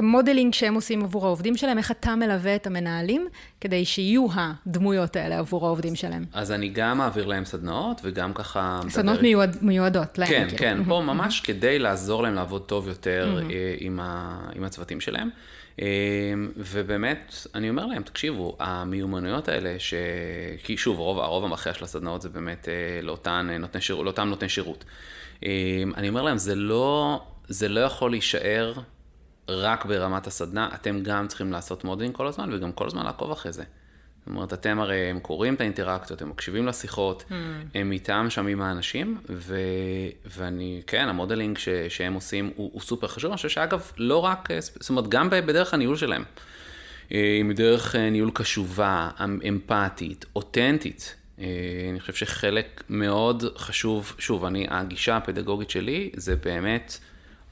modeling 0.02 0.54
שהם 0.54 0.74
עושים 0.74 1.02
עבור 1.02 1.26
העובדים 1.26 1.56
שלהם, 1.56 1.78
איך 1.78 1.90
אתה 1.90 2.16
מלווה 2.16 2.54
את 2.54 2.66
המנהלים 2.66 3.28
כדי 3.60 3.84
שיהיו 3.84 4.26
הדמויות 4.34 5.16
האלה 5.16 5.38
עבור 5.38 5.66
העובדים 5.66 5.96
שלהם. 5.96 6.24
אז 6.32 6.52
אני 6.52 6.68
גם 6.68 6.98
מעביר 6.98 7.26
להם 7.26 7.44
סדנאות 7.44 8.00
וגם 8.04 8.32
ככה... 8.32 8.80
סדנאות 8.88 9.22
מיועד, 9.22 9.56
מיועדות 9.60 10.18
להם. 10.18 10.28
כן, 10.28 10.44
כאילו. 10.48 10.58
כן, 10.58 10.84
פה 10.88 11.02
ממש 11.06 11.40
כדי 11.40 11.78
לעזור 11.78 12.22
להם 12.22 12.34
לעבוד 12.34 12.62
טוב 12.62 12.88
יותר 12.88 13.40
אה, 13.50 13.74
עם, 13.78 14.00
ה, 14.02 14.40
עם 14.54 14.64
הצוותים 14.64 15.00
שלהם. 15.00 15.30
אה, 15.80 15.86
ובאמת, 16.56 17.34
אני 17.54 17.70
אומר 17.70 17.86
להם, 17.86 18.02
תקשיבו, 18.02 18.56
המיומנויות 18.60 19.48
האלה, 19.48 19.74
ש... 19.78 19.94
כי 20.64 20.76
שוב, 20.76 20.98
הרוב, 20.98 21.18
הרוב 21.18 21.44
המכריע 21.44 21.74
של 21.74 21.84
הסדנאות 21.84 22.22
זה 22.22 22.28
באמת 22.28 22.68
אה, 22.68 23.02
לאותן 23.02 23.48
נותני 23.60 23.80
שירות, 23.80 24.04
לאותם 24.04 24.28
נותני 24.28 24.48
שירות. 24.48 24.84
אני 25.96 26.08
אומר 26.08 26.22
להם, 26.22 26.38
זה 26.38 26.54
לא... 26.54 27.20
זה 27.48 27.68
לא 27.68 27.80
יכול 27.80 28.10
להישאר 28.10 28.72
רק 29.48 29.84
ברמת 29.84 30.26
הסדנה, 30.26 30.68
אתם 30.74 31.00
גם 31.02 31.28
צריכים 31.28 31.52
לעשות 31.52 31.84
modeling 31.84 32.14
כל 32.14 32.26
הזמן, 32.26 32.52
וגם 32.52 32.72
כל 32.72 32.86
הזמן 32.86 33.04
לעקוב 33.04 33.30
אחרי 33.30 33.52
זה. 33.52 33.62
זאת 33.62 34.26
אומרת, 34.34 34.52
אתם 34.52 34.80
הרי, 34.80 35.10
הם 35.10 35.20
קוראים 35.20 35.54
את 35.54 35.60
האינטראקציות, 35.60 36.22
הם 36.22 36.30
מקשיבים 36.30 36.66
לשיחות, 36.66 37.24
mm. 37.28 37.32
הם 37.74 37.92
איתם 37.92 38.26
שם 38.30 38.46
עם 38.46 38.62
האנשים, 38.62 39.18
ו... 39.30 39.56
ואני, 40.26 40.82
כן, 40.86 41.08
ה 41.08 41.14
modeling 41.14 41.58
ש... 41.58 41.68
שהם 41.88 42.14
עושים 42.14 42.50
הוא, 42.56 42.70
הוא 42.72 42.82
סופר 42.82 43.06
חשוב. 43.08 43.30
אני 43.30 43.36
חושב 43.36 43.48
שאגב, 43.48 43.90
לא 43.96 44.24
רק, 44.24 44.48
זאת 44.58 44.90
אומרת, 44.90 45.08
גם 45.08 45.30
בדרך 45.30 45.74
הניהול 45.74 45.96
שלהם. 45.96 46.24
עם 47.10 47.52
דרך 47.52 47.96
אה, 47.96 48.10
ניהול 48.10 48.30
קשובה, 48.34 49.10
אמ, 49.24 49.38
אמפתית, 49.48 50.26
אותנטית. 50.36 51.14
אה, 51.38 51.44
אני 51.90 52.00
חושב 52.00 52.12
שחלק 52.12 52.82
מאוד 52.88 53.44
חשוב, 53.56 54.14
שוב, 54.18 54.44
אני, 54.44 54.66
הגישה 54.70 55.16
הפדגוגית 55.16 55.70
שלי 55.70 56.10
זה 56.16 56.36
באמת 56.36 56.98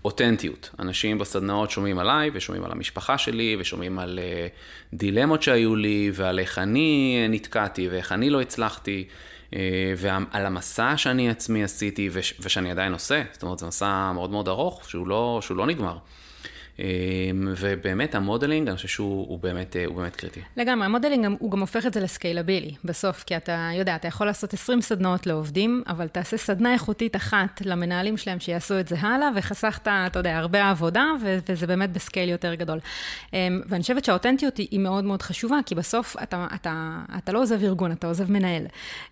אותנטיות. 0.07 0.71
אנשים 0.79 1.19
בסדנאות 1.19 1.71
שומעים 1.71 1.99
עליי, 1.99 2.31
ושומעים 2.33 2.64
על 2.64 2.73
המשפחה 2.73 3.19
שלי, 3.19 3.57
ושומעים 3.59 3.99
על 3.99 4.19
uh, 4.19 4.97
דילמות 4.97 5.42
שהיו 5.42 5.77
לי, 5.77 6.11
ועל 6.14 6.38
איך 6.38 6.59
אני 6.59 7.27
נתקעתי, 7.29 7.88
ואיך 7.88 8.12
אני 8.12 8.31
לא 8.31 8.40
הצלחתי, 8.40 9.05
uh, 9.51 9.55
ועל 9.97 10.47
המסע 10.47 10.97
שאני 10.97 11.31
עצמי 11.31 11.64
עשיתי, 11.64 12.09
וש, 12.12 12.35
ושאני 12.40 12.71
עדיין 12.71 12.92
עושה. 12.92 13.23
זאת 13.33 13.42
אומרת, 13.42 13.59
זה 13.59 13.66
מסע 13.66 14.12
מאוד 14.12 14.31
מאוד 14.31 14.49
ארוך, 14.49 14.90
שהוא 14.90 15.07
לא, 15.07 15.38
שהוא 15.42 15.57
לא 15.57 15.66
נגמר. 15.66 15.97
אמ, 16.79 16.85
ובאמת 17.59 18.15
ה 18.14 18.20
modeling, 18.20 18.69
אני 18.69 18.77
חושב 18.77 18.89
שהוא 18.89 19.39
באמת, 19.39 19.77
הוא 19.87 19.97
באמת 19.97 20.17
קריטי. 20.17 20.41
לגמרי, 20.57 20.87
ה 20.87 20.91
modeling 20.91 21.27
הוא 21.39 21.51
גם 21.51 21.61
הופך 21.61 21.87
את 21.87 21.95
זה 21.95 22.01
ל 22.01 22.09
scalable 22.09 22.75
בסוף, 22.85 23.25
כי 23.25 23.37
אתה 23.37 23.71
יודע, 23.79 23.97
אתה 23.97 24.09
יכול 24.09 24.27
לעשות 24.27 24.55
20 24.55 24.81
סדנאות 24.81 25.27
לעובדים, 25.27 25.83
אבל 25.89 26.09
תעשה 26.09 26.37
סדנה 26.37 26.73
איכותית 26.73 27.17
אחת 27.17 27.62
למנהלים 27.65 28.17
שלהם 28.17 28.41
שיעשו 28.41 28.81
את 28.81 28.89
זה 28.89 28.97
הלאה, 29.01 29.29
וחסכת, 29.37 29.89
אתה 29.89 30.19
יודע, 30.19 30.37
הרבה 30.37 30.71
עבודה, 30.71 31.05
וזה 31.23 31.67
באמת 31.67 31.93
ב 31.92 31.99
scale 31.99 32.29
יותר 32.29 32.55
גדול. 32.55 32.79
אמ, 33.33 33.61
ואני 33.67 33.83
חושבת 33.83 34.05
שהאותנטיות 34.05 34.57
היא 34.57 34.81
מאוד 34.81 35.05
מאוד 35.05 35.23
חשובה, 35.23 35.59
כי 35.67 35.75
בסוף 35.75 36.17
אתה, 36.23 36.47
אתה, 36.55 36.99
אתה 37.19 37.33
לא 37.33 37.43
עוזב 37.43 37.65
ארגון, 37.65 37.93
אתה 37.93 38.07
עוזב 38.07 38.31
מנהל. 38.31 38.67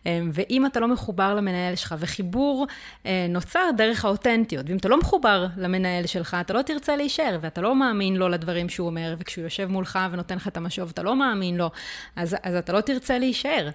אמ, 0.06 0.30
ואם 0.32 0.66
אתה 0.66 0.80
לא 0.80 0.88
מחובר 0.88 1.34
למנהל 1.34 1.74
שלך, 1.74 1.94
וחיבור 1.98 2.66
אה, 3.06 3.26
נוצר 3.28 3.70
דרך 3.76 4.04
האותנטיות, 4.04 4.66
ואם 4.68 4.76
אתה 4.76 4.88
לא 4.88 5.00
מחובר 5.00 5.46
למנהל 5.56 6.06
שלך, 6.06 6.36
אתה 6.40 6.52
לא 6.52 6.62
תרצה 6.62 6.96
להישאר. 6.96 7.38
אתה 7.54 7.60
לא 7.60 7.76
מאמין 7.76 8.16
לו 8.16 8.28
לדברים 8.28 8.68
שהוא 8.68 8.86
אומר, 8.86 9.14
וכשהוא 9.18 9.44
יושב 9.44 9.66
מולך 9.66 9.98
ונותן 10.10 10.36
לך 10.36 10.48
את 10.48 10.56
המשוב, 10.56 10.90
אתה 10.90 11.02
לא 11.02 11.16
מאמין 11.16 11.56
לו, 11.56 11.70
אז, 12.16 12.36
אז 12.42 12.54
אתה 12.54 12.72
לא 12.72 12.80
תרצה 12.80 13.18
להישאר. 13.18 13.70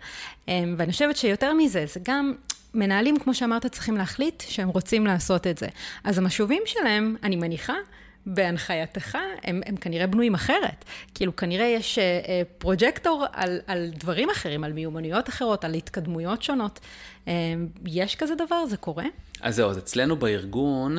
אמ, 0.47 0.75
ואני 0.77 0.91
חושבת 0.91 1.17
שיותר 1.17 1.53
מזה, 1.53 1.85
זה 1.85 1.99
גם... 2.03 2.33
מנהלים, 2.73 3.19
כמו 3.19 3.33
שאמרת, 3.33 3.65
צריכים 3.65 3.97
להחליט 3.97 4.43
שהם 4.47 4.69
רוצים 4.69 5.05
לעשות 5.05 5.47
את 5.47 5.57
זה. 5.57 5.67
אז 6.03 6.17
המשובים 6.17 6.63
שלהם, 6.65 7.15
אני 7.23 7.35
מניחה, 7.35 7.73
בהנחייתך, 8.25 9.17
הם, 9.43 9.61
הם 9.65 9.75
כנראה 9.75 10.07
בנויים 10.07 10.33
אחרת. 10.33 10.85
כאילו, 11.15 11.35
כנראה 11.35 11.65
יש 11.65 11.99
uh, 11.99 12.01
פרוג'קטור 12.57 13.25
על, 13.33 13.59
על 13.67 13.89
דברים 13.93 14.29
אחרים, 14.29 14.63
על 14.63 14.73
מיומנויות 14.73 15.29
אחרות, 15.29 15.65
על 15.65 15.73
התקדמויות 15.73 16.43
שונות. 16.43 16.79
Uh, 17.25 17.29
יש 17.85 18.15
כזה 18.15 18.35
דבר? 18.35 18.65
זה 18.65 18.77
קורה? 18.77 19.05
אז 19.41 19.55
זהו, 19.55 19.69
אז 19.69 19.77
אצלנו 19.77 20.15
בארגון, 20.15 20.97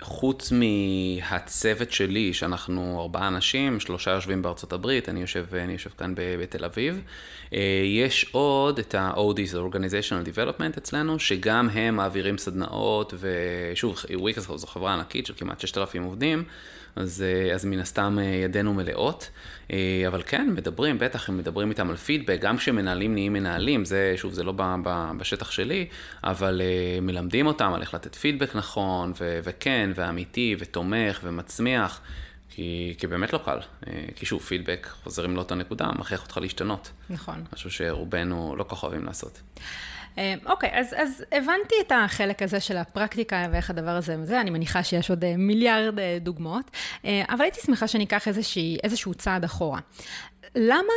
חוץ 0.00 0.52
מהצוות 0.52 1.92
שלי, 1.92 2.34
שאנחנו 2.34 3.00
ארבעה 3.00 3.28
אנשים, 3.28 3.80
שלושה 3.80 4.10
יושבים 4.10 4.42
בארצות 4.42 4.72
הברית, 4.72 5.08
אני 5.08 5.20
יושב, 5.20 5.46
אני 5.54 5.72
יושב 5.72 5.90
כאן 5.98 6.14
בתל 6.16 6.64
אביב, 6.64 7.00
יש 7.84 8.26
עוד 8.32 8.78
את 8.78 8.94
ה-OD, 8.94 9.40
זה 9.44 9.58
Organizational 9.58 10.28
Development 10.34 10.78
אצלנו, 10.78 11.18
שגם 11.18 11.68
הם 11.68 11.96
מעבירים 11.96 12.38
סדנאות, 12.38 13.14
ושוב, 13.18 13.96
וויקס 14.14 14.46
זו 14.56 14.66
חברה 14.66 14.94
ענקית 14.94 15.26
של 15.26 15.34
כמעט 15.36 15.60
6,000 15.60 16.02
עובדים, 16.02 16.44
אז, 16.96 17.24
אז 17.54 17.64
מן 17.64 17.78
הסתם 17.78 18.18
ידינו 18.44 18.74
מלאות. 18.74 19.30
אבל 20.06 20.22
כן, 20.26 20.50
מדברים, 20.54 20.98
בטח, 20.98 21.28
הם 21.28 21.38
מדברים 21.38 21.70
איתם 21.70 21.90
על 21.90 21.96
פידבק, 21.96 22.38
גם 22.40 22.56
כשמנהלים 22.56 23.14
נהיים 23.14 23.32
מנהלים, 23.32 23.84
זה, 23.84 24.14
שוב, 24.16 24.32
זה 24.32 24.44
לא 24.44 24.52
בשטח 25.18 25.50
שלי, 25.50 25.86
אבל 26.24 26.62
מלמדים 27.02 27.35
אותם 27.44 27.72
על 27.74 27.80
איך 27.80 27.94
לתת 27.94 28.14
פידבק 28.14 28.56
נכון, 28.56 29.12
ו, 29.20 29.40
וכן, 29.44 29.90
ואמיתי, 29.94 30.56
ותומך, 30.58 31.20
ומצמיח. 31.22 32.00
כי, 32.50 32.94
כי 32.98 33.06
באמת 33.06 33.32
לא 33.32 33.40
קל. 33.44 33.58
כי 34.16 34.26
שוב, 34.26 34.42
פידבק, 34.42 34.88
חוזרים 35.02 35.36
לאותה 35.36 35.54
נקודה, 35.54 35.86
מכריח 35.98 36.22
אותך 36.22 36.38
להשתנות. 36.38 36.90
נכון. 37.10 37.44
משהו 37.52 37.70
שרובנו 37.70 38.56
לא 38.56 38.64
כל 38.64 38.76
כך 38.76 38.82
אוהבים 38.82 39.04
לעשות. 39.04 39.40
אוקיי, 40.46 40.70
okay, 40.70 40.74
אז, 40.74 40.94
אז 40.96 41.24
הבנתי 41.32 41.74
את 41.86 41.92
החלק 41.94 42.42
הזה 42.42 42.60
של 42.60 42.76
הפרקטיקה 42.76 43.46
ואיך 43.52 43.70
הדבר 43.70 43.90
הזה 43.90 44.16
וזה, 44.20 44.40
אני 44.40 44.50
מניחה 44.50 44.82
שיש 44.82 45.10
עוד 45.10 45.36
מיליארד 45.36 45.94
דוגמאות, 46.20 46.70
אבל 47.04 47.40
הייתי 47.40 47.60
שמחה 47.60 47.88
שניקח 47.88 48.28
איזושהי, 48.28 48.78
איזשהו 48.84 49.14
צעד 49.14 49.44
אחורה. 49.44 49.80
למה 50.54 50.92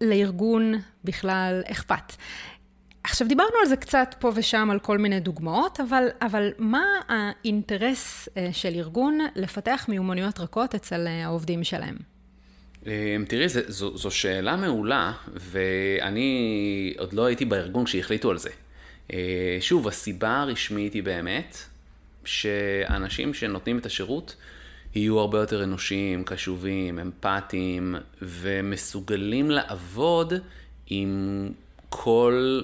לארגון 0.00 0.74
בכלל 1.04 1.62
אכפת? 1.70 2.12
עכשיו, 3.08 3.28
דיברנו 3.28 3.56
על 3.62 3.66
זה 3.68 3.76
קצת 3.76 4.14
פה 4.18 4.32
ושם, 4.34 4.68
על 4.70 4.78
כל 4.78 4.98
מיני 4.98 5.20
דוגמאות, 5.20 5.80
אבל, 5.80 6.08
אבל 6.22 6.50
מה 6.58 6.84
האינטרס 7.08 8.28
של 8.52 8.68
ארגון 8.74 9.18
לפתח 9.36 9.86
מיומנויות 9.88 10.40
רכות 10.40 10.74
אצל 10.74 11.06
העובדים 11.06 11.64
שלהם? 11.64 11.96
תראי, 13.28 13.48
זו, 13.48 13.60
זו, 13.68 13.96
זו 13.96 14.10
שאלה 14.10 14.56
מעולה, 14.56 15.12
ואני 15.34 16.94
עוד 16.98 17.12
לא 17.12 17.24
הייתי 17.24 17.44
בארגון 17.44 17.84
כשהחליטו 17.84 18.30
על 18.30 18.38
זה. 18.38 18.50
שוב, 19.60 19.88
הסיבה 19.88 20.40
הרשמית 20.40 20.94
היא 20.94 21.02
באמת 21.02 21.56
שאנשים 22.24 23.34
שנותנים 23.34 23.78
את 23.78 23.86
השירות 23.86 24.36
יהיו 24.94 25.18
הרבה 25.18 25.38
יותר 25.38 25.64
אנושיים, 25.64 26.24
קשובים, 26.24 26.98
אמפתיים, 26.98 27.94
ומסוגלים 28.22 29.50
לעבוד 29.50 30.32
עם 30.86 31.48
כל 31.98 32.60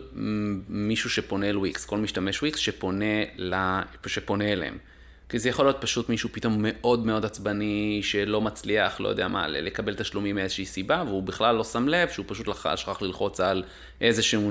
מישהו 0.68 1.10
שפונה 1.10 1.50
אל 1.50 1.58
וויקס, 1.58 1.84
כל 1.84 1.98
משתמש 1.98 2.42
וויקס 2.42 2.58
שפונה, 2.58 3.04
לה, 3.36 3.82
שפונה 4.06 4.52
אליהם. 4.52 4.78
כי 5.28 5.38
זה 5.38 5.48
יכול 5.48 5.64
להיות 5.64 5.76
פשוט 5.80 6.08
מישהו 6.08 6.28
פתאום 6.32 6.56
מאוד 6.58 7.06
מאוד 7.06 7.24
עצבני, 7.24 8.00
שלא 8.02 8.40
מצליח, 8.40 9.00
לא 9.00 9.08
יודע 9.08 9.28
מה, 9.28 9.48
לקבל 9.48 9.94
תשלומים 9.94 10.34
מאיזושהי 10.34 10.64
סיבה, 10.64 11.04
והוא 11.06 11.22
בכלל 11.22 11.54
לא 11.54 11.64
שם 11.64 11.88
לב 11.88 12.08
שהוא 12.08 12.24
פשוט 12.28 12.46
שכח 12.76 13.02
ללחוץ 13.02 13.40
על 13.40 13.62
איזשהו 14.00 14.50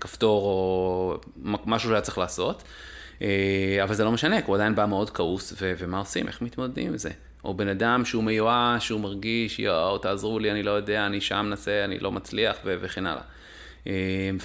כפתור 0.00 0.44
או 0.44 1.14
משהו 1.44 1.88
שהיה 1.88 2.00
צריך 2.00 2.18
לעשות. 2.18 2.62
אבל 3.82 3.94
זה 3.94 4.04
לא 4.04 4.12
משנה, 4.12 4.40
כי 4.40 4.46
הוא 4.46 4.56
עדיין 4.56 4.74
בא 4.74 4.86
מאוד 4.86 5.10
כעוס, 5.10 5.54
ומה 5.60 5.98
עושים? 5.98 6.26
איך 6.28 6.42
מתמודדים 6.42 6.86
עם 6.86 6.98
זה? 6.98 7.10
או 7.44 7.54
בן 7.54 7.68
אדם 7.68 8.04
שהוא 8.04 8.24
מיואש, 8.24 8.86
שהוא 8.86 9.00
מרגיש, 9.00 9.58
יואו, 9.58 9.98
תעזרו 9.98 10.38
לי, 10.38 10.50
אני 10.50 10.62
לא 10.62 10.70
יודע, 10.70 11.06
אני 11.06 11.20
שם 11.20 11.46
מנסה, 11.48 11.84
אני 11.84 11.98
לא 11.98 12.12
מצליח, 12.12 12.56
וכן 12.64 13.06
הלאה. 13.06 13.22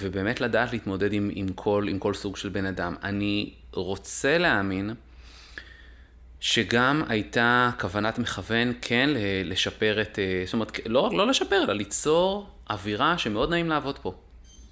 ובאמת 0.00 0.40
לדעת 0.40 0.72
להתמודד 0.72 1.12
עם, 1.12 1.30
עם, 1.34 1.48
כל, 1.48 1.86
עם 1.88 1.98
כל 1.98 2.14
סוג 2.14 2.36
של 2.36 2.48
בן 2.48 2.66
אדם. 2.66 2.94
אני 3.02 3.50
רוצה 3.72 4.38
להאמין 4.38 4.90
שגם 6.40 7.02
הייתה 7.08 7.70
כוונת 7.80 8.18
מכוון 8.18 8.72
כן 8.82 9.10
לשפר 9.44 10.00
את, 10.00 10.18
זאת 10.44 10.54
אומרת, 10.54 10.80
לא, 10.86 11.10
לא 11.12 11.26
לשפר, 11.26 11.64
אלא 11.64 11.74
ליצור 11.74 12.48
אווירה 12.70 13.18
שמאוד 13.18 13.50
נעים 13.50 13.68
לעבוד 13.68 13.98
פה. 13.98 14.14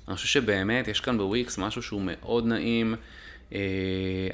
אני 0.09 0.16
חושב 0.16 0.28
שבאמת 0.28 0.88
יש 0.88 1.00
כאן 1.00 1.18
בוויקס 1.18 1.59
משהו 1.59 1.83
שהוא 1.83 2.02
מאוד 2.04 2.46
נעים. 2.46 2.94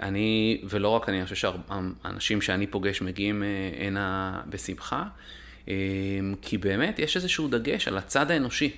אני, 0.01 0.61
ולא 0.69 0.89
רק 0.89 1.09
אני, 1.09 1.19
אני 1.19 1.25
חושב 1.27 1.37
שהאנשים 1.37 2.43
שאני 2.43 2.67
פוגש 2.67 3.03
מגיעים 3.03 3.43
הנה 3.81 4.41
בשמחה, 4.49 5.05
כי 6.43 6.59
באמת 6.61 6.99
יש 6.99 7.17
איזשהו 7.17 7.49
דגש 7.49 7.89
על 7.89 7.99
הצד 7.99 8.31
האנושי. 8.31 8.71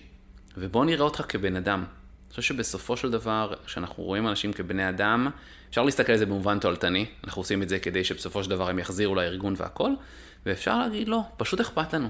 ובוא 0.57 0.85
נראה 0.85 1.05
אותך 1.05 1.23
כבן 1.29 1.57
אדם. 1.57 1.85
אני 2.27 2.31
חושב 2.31 2.42
שבסופו 2.42 2.97
של 2.97 3.11
דבר, 3.11 3.53
כשאנחנו 3.66 4.03
רואים 4.03 4.29
אנשים 4.29 4.53
כבני 4.53 4.88
אדם, 4.88 5.31
אפשר 5.71 5.83
להסתכל 5.83 6.12
על 6.12 6.19
זה 6.19 6.27
במובן 6.27 6.59
תועלתני, 6.59 7.07
אנחנו 7.25 7.40
עושים 7.40 7.62
את 7.62 7.69
זה 7.69 7.79
כדי 7.79 8.05
שבסופו 8.05 8.45
של 8.45 8.51
דבר 8.51 8.69
הם 8.69 8.79
יחזירו 8.79 9.14
לארגון 9.14 9.55
והכל, 9.57 9.90
ואפשר 10.47 10.79
להגיד 10.79 11.09
לא, 11.09 11.21
פשוט 11.37 11.61
אכפת 11.61 11.95
לנו. 11.95 12.09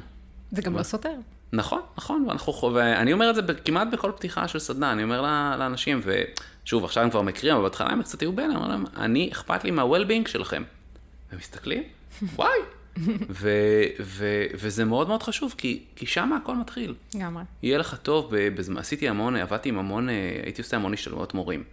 זה 0.50 0.62
גם 0.62 0.74
ו... 0.74 0.78
לא 0.78 0.82
סותר. 0.82 1.14
נכון, 1.52 1.80
נכון, 1.98 2.24
ואנחנו, 2.28 2.74
ואני 2.74 3.12
אומר 3.12 3.30
את 3.30 3.34
זה 3.34 3.42
כמעט 3.64 3.88
בכל 3.92 4.12
פתיחה 4.16 4.48
של 4.48 4.58
סדנה, 4.58 4.92
אני 4.92 5.02
אומר 5.02 5.22
לאנשים, 5.58 6.00
ושוב, 6.04 6.84
עכשיו 6.84 7.02
הם 7.02 7.10
כבר 7.10 7.22
מכירים, 7.22 7.54
אבל 7.56 7.64
בהתחלה 7.64 7.88
הם 7.88 8.02
קצת 8.02 8.20
היו 8.20 8.32
בין, 8.32 8.50
אני 8.50 8.56
אומר 8.56 8.68
להם, 8.68 8.84
אני, 8.96 9.30
אכפת 9.32 9.64
לי 9.64 9.70
מה-well-being 9.70 10.28
שלכם. 10.28 10.62
והם 11.30 11.38
מסתכלים, 11.38 11.82
וואי, 12.36 12.58
ו- 13.30 13.82
ו- 14.00 14.46
וזה 14.54 14.84
מאוד 14.84 15.08
מאוד 15.08 15.22
חשוב, 15.22 15.54
כי, 15.58 15.82
כי 15.96 16.06
שם 16.06 16.32
הכל 16.32 16.56
מתחיל. 16.56 16.94
לגמרי. 17.14 17.42
יהיה 17.62 17.78
לך 17.78 17.96
טוב, 18.02 18.30
בזמן, 18.36 18.78
עשיתי 18.78 19.08
המון, 19.08 19.36
עבדתי 19.36 19.68
עם 19.68 19.78
המון, 19.78 20.08
הייתי 20.44 20.62
עושה 20.62 20.76
המון 20.76 20.92
השתלמויות 20.92 21.34
מורים. 21.34 21.64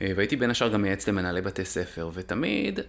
והייתי 0.00 0.36
בין 0.36 0.50
השאר 0.50 0.68
גם 0.68 0.82
מייעץ 0.82 1.08
למנהלי 1.08 1.40
בתי 1.40 1.64
ספר, 1.64 2.10
ותמיד 2.14 2.80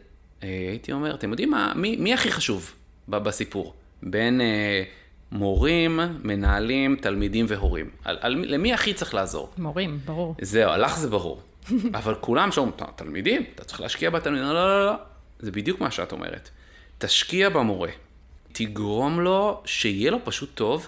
הייתי 0.41 0.91
אומר, 0.91 1.15
אתם 1.15 1.29
יודעים 1.29 1.51
מה, 1.51 1.73
מי, 1.75 1.95
מי 1.95 2.13
הכי 2.13 2.31
חשוב 2.31 2.73
בסיפור? 3.09 3.73
בין 4.03 4.41
אה, 4.41 4.83
מורים, 5.31 5.99
מנהלים, 6.23 6.95
תלמידים 6.95 7.45
והורים. 7.49 7.89
על, 8.03 8.17
על, 8.21 8.45
למי 8.47 8.73
הכי 8.73 8.93
צריך 8.93 9.13
לעזור? 9.13 9.49
מורים, 9.57 9.99
ברור. 10.05 10.35
זהו, 10.41 10.71
לך 10.77 10.97
זה 10.97 11.09
ברור. 11.09 11.41
אבל 11.93 12.15
כולם 12.15 12.51
שאומרים, 12.51 12.75
תלמידים, 12.95 13.43
אתה 13.55 13.63
צריך 13.63 13.81
להשקיע 13.81 14.09
בתלמידים, 14.09 14.47
לא, 14.47 14.53
לא, 14.53 14.79
לא, 14.79 14.85
לא. 14.85 14.95
זה 15.39 15.51
בדיוק 15.51 15.81
מה 15.81 15.91
שאת 15.91 16.11
אומרת. 16.11 16.49
תשקיע 16.97 17.49
במורה, 17.49 17.89
תגרום 18.51 19.19
לו 19.19 19.61
שיהיה 19.65 20.11
לו 20.11 20.25
פשוט 20.25 20.49
טוב, 20.55 20.87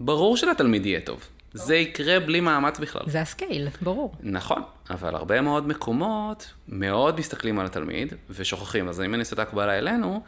ברור 0.00 0.36
שלתלמיד 0.36 0.86
יהיה 0.86 1.00
טוב. 1.00 1.28
זה 1.52 1.76
יקרה 1.76 2.20
בלי 2.20 2.40
מאמץ 2.40 2.78
בכלל. 2.78 3.02
זה 3.06 3.20
הסקייל, 3.20 3.68
ברור. 3.82 4.14
נכון, 4.20 4.62
אבל 4.90 5.14
הרבה 5.14 5.40
מאוד 5.40 5.68
מקומות 5.68 6.52
מאוד 6.68 7.18
מסתכלים 7.18 7.58
על 7.58 7.66
התלמיד 7.66 8.12
ושוכחים. 8.30 8.88
אז 8.88 9.00
אם 9.00 9.14
אני 9.14 9.20
עושה 9.20 9.34
את 9.34 9.38
ההקבלה 9.38 9.78
אלינו, 9.78 10.22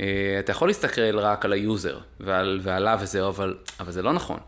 אה, 0.00 0.36
אתה 0.38 0.52
יכול 0.52 0.68
להסתכל 0.68 1.18
רק 1.18 1.44
על 1.44 1.52
ה 1.52 1.61
user 1.61 1.98
ועל, 2.20 2.60
ועליו 2.62 2.98
וזהו, 3.02 3.28
אבל, 3.28 3.56
אבל 3.80 3.92
זה 3.92 4.02
לא 4.02 4.12
נכון. 4.12 4.38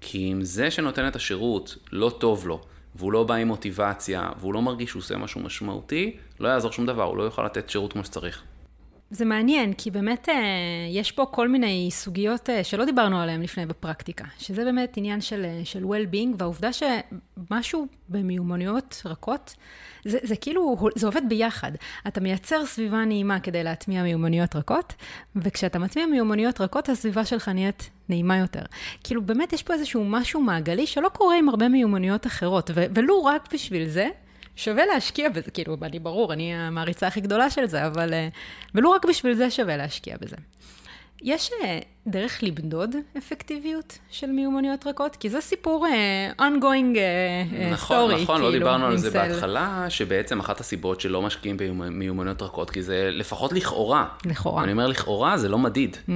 כי 0.00 0.32
אם 0.32 0.44
זה 0.44 0.70
שנותן 0.70 1.08
את 1.08 1.16
השירות 1.16 1.76
לא 1.92 2.16
טוב 2.18 2.46
לו, 2.46 2.60
והוא 2.94 3.12
לא 3.12 3.24
בא 3.24 3.34
עם 3.34 3.48
מוטיבציה, 3.48 4.30
והוא 4.40 4.54
לא 4.54 4.62
מרגיש 4.62 4.90
שהוא 4.90 5.00
עושה 5.00 5.16
משהו 5.16 5.40
משמעותי, 5.40 6.16
לא 6.40 6.48
יעזור 6.48 6.72
שום 6.72 6.86
דבר, 6.86 7.02
הוא 7.02 7.16
לא 7.16 7.22
יוכל 7.22 7.44
לתת 7.44 7.70
שירות 7.70 7.92
כמו 7.92 8.04
שצריך. 8.04 8.42
זה 9.10 9.24
מעניין, 9.24 9.72
כי 9.72 9.90
באמת 9.90 10.28
אה, 10.28 10.34
יש 10.90 11.12
פה 11.12 11.26
כל 11.26 11.48
מיני 11.48 11.88
סוגיות 11.90 12.50
אה, 12.50 12.64
שלא 12.64 12.84
דיברנו 12.84 13.20
עליהן 13.20 13.42
לפני 13.42 13.66
בפרקטיקה, 13.66 14.24
שזה 14.38 14.64
באמת 14.64 14.96
עניין 14.96 15.20
של, 15.20 15.44
אה, 15.44 15.60
של 15.64 15.84
well-being, 15.84 16.34
והעובדה 16.38 16.70
שמשהו 16.72 17.86
במיומנויות 18.08 19.02
רכות, 19.04 19.54
זה, 20.04 20.18
זה 20.22 20.36
כאילו, 20.36 20.76
זה 20.94 21.06
עובד 21.06 21.22
ביחד. 21.28 21.72
אתה 22.08 22.20
מייצר 22.20 22.66
סביבה 22.66 23.04
נעימה 23.04 23.40
כדי 23.40 23.64
להטמיע 23.64 24.02
מיומנויות 24.02 24.56
רכות, 24.56 24.94
וכשאתה 25.36 25.78
מטמיע 25.78 26.06
מיומנויות 26.06 26.60
רכות, 26.60 26.88
הסביבה 26.88 27.24
שלך 27.24 27.48
נהיית 27.48 27.90
נעימה 28.08 28.36
יותר. 28.36 28.62
כאילו, 29.04 29.22
באמת 29.22 29.52
יש 29.52 29.62
פה 29.62 29.74
איזשהו 29.74 30.04
משהו 30.04 30.40
מעגלי 30.40 30.86
שלא 30.86 31.08
קורה 31.08 31.38
עם 31.38 31.48
הרבה 31.48 31.68
מיומנויות 31.68 32.26
אחרות, 32.26 32.70
ולו 32.74 33.24
רק 33.24 33.54
בשביל 33.54 33.88
זה, 33.88 34.08
שווה 34.56 34.86
להשקיע 34.86 35.28
בזה, 35.28 35.50
כאילו, 35.50 35.76
אני 35.82 35.98
ברור, 35.98 36.32
אני 36.32 36.54
המעריצה 36.54 37.06
הכי 37.06 37.20
גדולה 37.20 37.50
של 37.50 37.66
זה, 37.66 37.86
אבל... 37.86 38.14
אה, 38.14 38.28
ולו 38.74 38.90
רק 38.90 39.06
בשביל 39.08 39.34
זה 39.34 39.50
שווה 39.50 39.76
להשקיע 39.76 40.16
בזה. 40.20 40.36
יש 41.22 41.50
אה, 41.62 41.78
דרך 42.06 42.38
למדוד 42.42 42.90
אפקטיביות 43.18 43.98
של 44.10 44.26
מיומנויות 44.26 44.86
רכות? 44.86 45.16
כי 45.16 45.30
זה 45.30 45.40
סיפור 45.40 45.86
uh, 45.86 46.40
ongoing 46.40 46.96
uh, 46.96 47.72
נכון, 47.72 48.10
story. 48.10 48.12
נכון, 48.12 48.22
נכון, 48.22 48.40
לא 48.40 48.46
כאילו, 48.46 48.58
דיברנו 48.58 48.86
על 48.86 48.96
זה 48.96 49.10
בהתחלה, 49.10 49.86
שבעצם 49.88 50.40
אחת 50.40 50.60
הסיבות 50.60 51.00
שלא 51.00 51.22
משקיעים 51.22 51.56
במיומנויות 51.56 52.42
רכות, 52.42 52.70
כי 52.70 52.82
זה 52.82 53.08
לפחות 53.12 53.52
לכאורה. 53.52 54.06
לכאורה. 54.26 54.64
אני 54.64 54.72
אומר 54.72 54.86
לכאורה, 54.86 55.38
זה 55.38 55.48
לא 55.48 55.58
מדיד. 55.58 55.96
Mm. 56.08 56.12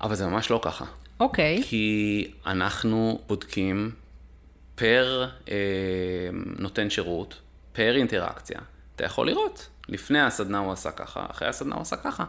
אבל 0.00 0.14
זה 0.14 0.26
ממש 0.26 0.50
לא 0.50 0.60
ככה. 0.62 0.84
אוקיי. 1.20 1.58
Okay. 1.58 1.66
כי 1.66 2.26
אנחנו 2.46 3.18
בודקים 3.26 3.90
פר 4.74 5.28
אה, 5.48 5.54
נותן 6.58 6.90
שירות, 6.90 7.40
פר 7.72 7.96
אינטראקציה. 7.96 8.60
אתה 8.96 9.04
יכול 9.04 9.26
לראות, 9.26 9.68
לפני 9.88 10.20
הסדנה 10.20 10.58
הוא 10.58 10.72
עשה 10.72 10.90
ככה, 10.90 11.26
אחרי 11.30 11.48
הסדנה 11.48 11.74
הוא 11.74 11.82
עשה 11.82 11.96
ככה. 11.96 12.24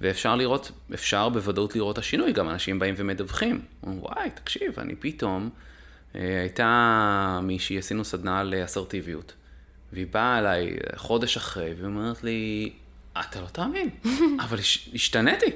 ואפשר 0.00 0.36
לראות, 0.36 0.72
אפשר 0.94 1.28
בוודאות 1.28 1.76
לראות 1.76 1.92
את 1.92 1.98
השינוי, 1.98 2.32
גם 2.32 2.50
אנשים 2.50 2.78
באים 2.78 2.94
ומדווחים. 2.96 3.60
אומרים, 3.82 4.02
וואי, 4.02 4.30
תקשיב, 4.30 4.78
אני 4.78 4.94
פתאום, 4.96 5.50
אה, 6.14 6.40
הייתה 6.40 7.40
מישהי, 7.42 7.78
עשינו 7.78 8.04
סדנה 8.04 8.42
לאסרטיביות, 8.44 9.32
והיא 9.92 10.06
באה 10.10 10.38
אליי 10.38 10.76
חודש 10.96 11.36
אחרי, 11.36 11.74
והיא 11.74 11.86
אומרת 11.86 12.24
לי, 12.24 12.72
אתה 13.20 13.40
לא 13.40 13.46
תאמין, 13.46 13.90
אבל 14.44 14.58
השתניתי, 14.94 15.50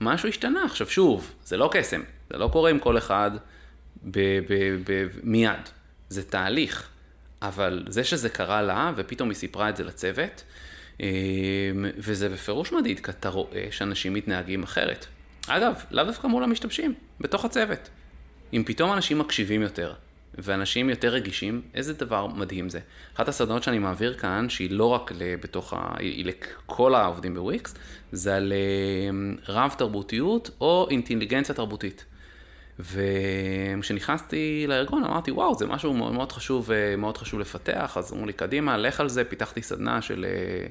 משהו 0.00 0.28
השתנה. 0.28 0.64
עכשיו 0.64 0.90
שוב, 0.90 1.32
זה 1.44 1.56
לא 1.56 1.70
קסם, 1.72 2.02
זה 2.30 2.38
לא 2.38 2.48
קורה 2.52 2.70
עם 2.70 2.78
כל 2.78 2.98
אחד 2.98 3.30
ב- 4.06 4.40
ב- 4.48 4.82
ב- 4.90 5.08
מיד, 5.22 5.68
זה 6.08 6.22
תהליך. 6.22 6.88
אבל 7.42 7.84
זה 7.88 8.04
שזה 8.04 8.28
קרה 8.28 8.62
לה, 8.62 8.92
ופתאום 8.96 9.28
היא 9.28 9.36
סיפרה 9.36 9.68
את 9.68 9.76
זה 9.76 9.84
לצוות, 9.84 10.44
אמ, 11.00 11.06
וזה 11.96 12.28
בפירוש 12.28 12.72
מדאיג, 12.72 13.00
כי 13.00 13.10
אתה 13.10 13.28
רואה 13.28 13.66
שאנשים 13.70 14.14
מתנהגים 14.14 14.62
אחרת. 14.62 15.06
אגב, 15.48 15.74
לאו 15.90 16.04
דווקא 16.04 16.26
מול 16.26 16.44
המשתמשים, 16.44 16.94
בתוך 17.20 17.44
הצוות. 17.44 17.88
אם 18.52 18.62
פתאום 18.66 18.92
אנשים 18.92 19.18
מקשיבים 19.18 19.62
יותר, 19.62 19.92
ואנשים 20.34 20.90
יותר 20.90 21.08
רגישים, 21.08 21.62
איזה 21.74 21.92
דבר 21.92 22.26
מדהים 22.26 22.68
זה. 22.68 22.80
אחת 23.14 23.28
הסדנות 23.28 23.62
שאני 23.62 23.78
מעביר 23.78 24.14
כאן, 24.14 24.48
שהיא 24.48 24.70
לא 24.70 24.84
רק 24.84 25.12
בתוך 25.40 25.72
ה... 25.72 25.94
היא 25.98 26.24
לכל 26.24 26.94
העובדים 26.94 27.34
בוויקס, 27.34 27.74
זה 28.12 28.36
על 28.36 28.52
אמ, 28.52 29.36
רב 29.48 29.74
תרבותיות 29.78 30.50
או 30.60 30.86
אינטליגנציה 30.90 31.54
תרבותית. 31.54 32.04
וכשנכנסתי 32.78 34.64
לארגון 34.68 35.04
אמרתי, 35.04 35.30
וואו, 35.30 35.54
זה 35.54 35.66
משהו 35.66 35.94
מאוד, 35.94 36.12
מאוד 36.12 36.32
חשוב, 36.32 36.70
אה, 36.70 36.96
מאוד 36.96 37.16
חשוב 37.16 37.40
לפתח, 37.40 37.96
אז 37.96 38.12
אמרו 38.12 38.26
לי, 38.26 38.32
קדימה, 38.32 38.76
לך 38.76 39.00
על 39.00 39.08
זה, 39.08 39.24
פיתחתי 39.24 39.62
סדנה 39.62 40.02
של 40.02 40.26
אה, 40.28 40.66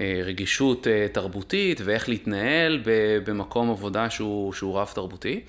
אה, 0.00 0.20
רגישות 0.24 0.86
תרבותית 1.12 1.80
ואיך 1.84 2.08
להתנהל 2.08 2.82
במקום 3.24 3.70
עבודה 3.70 4.10
שהוא, 4.10 4.52
שהוא 4.52 4.78
רב 4.78 4.90
תרבותי. 4.94 5.40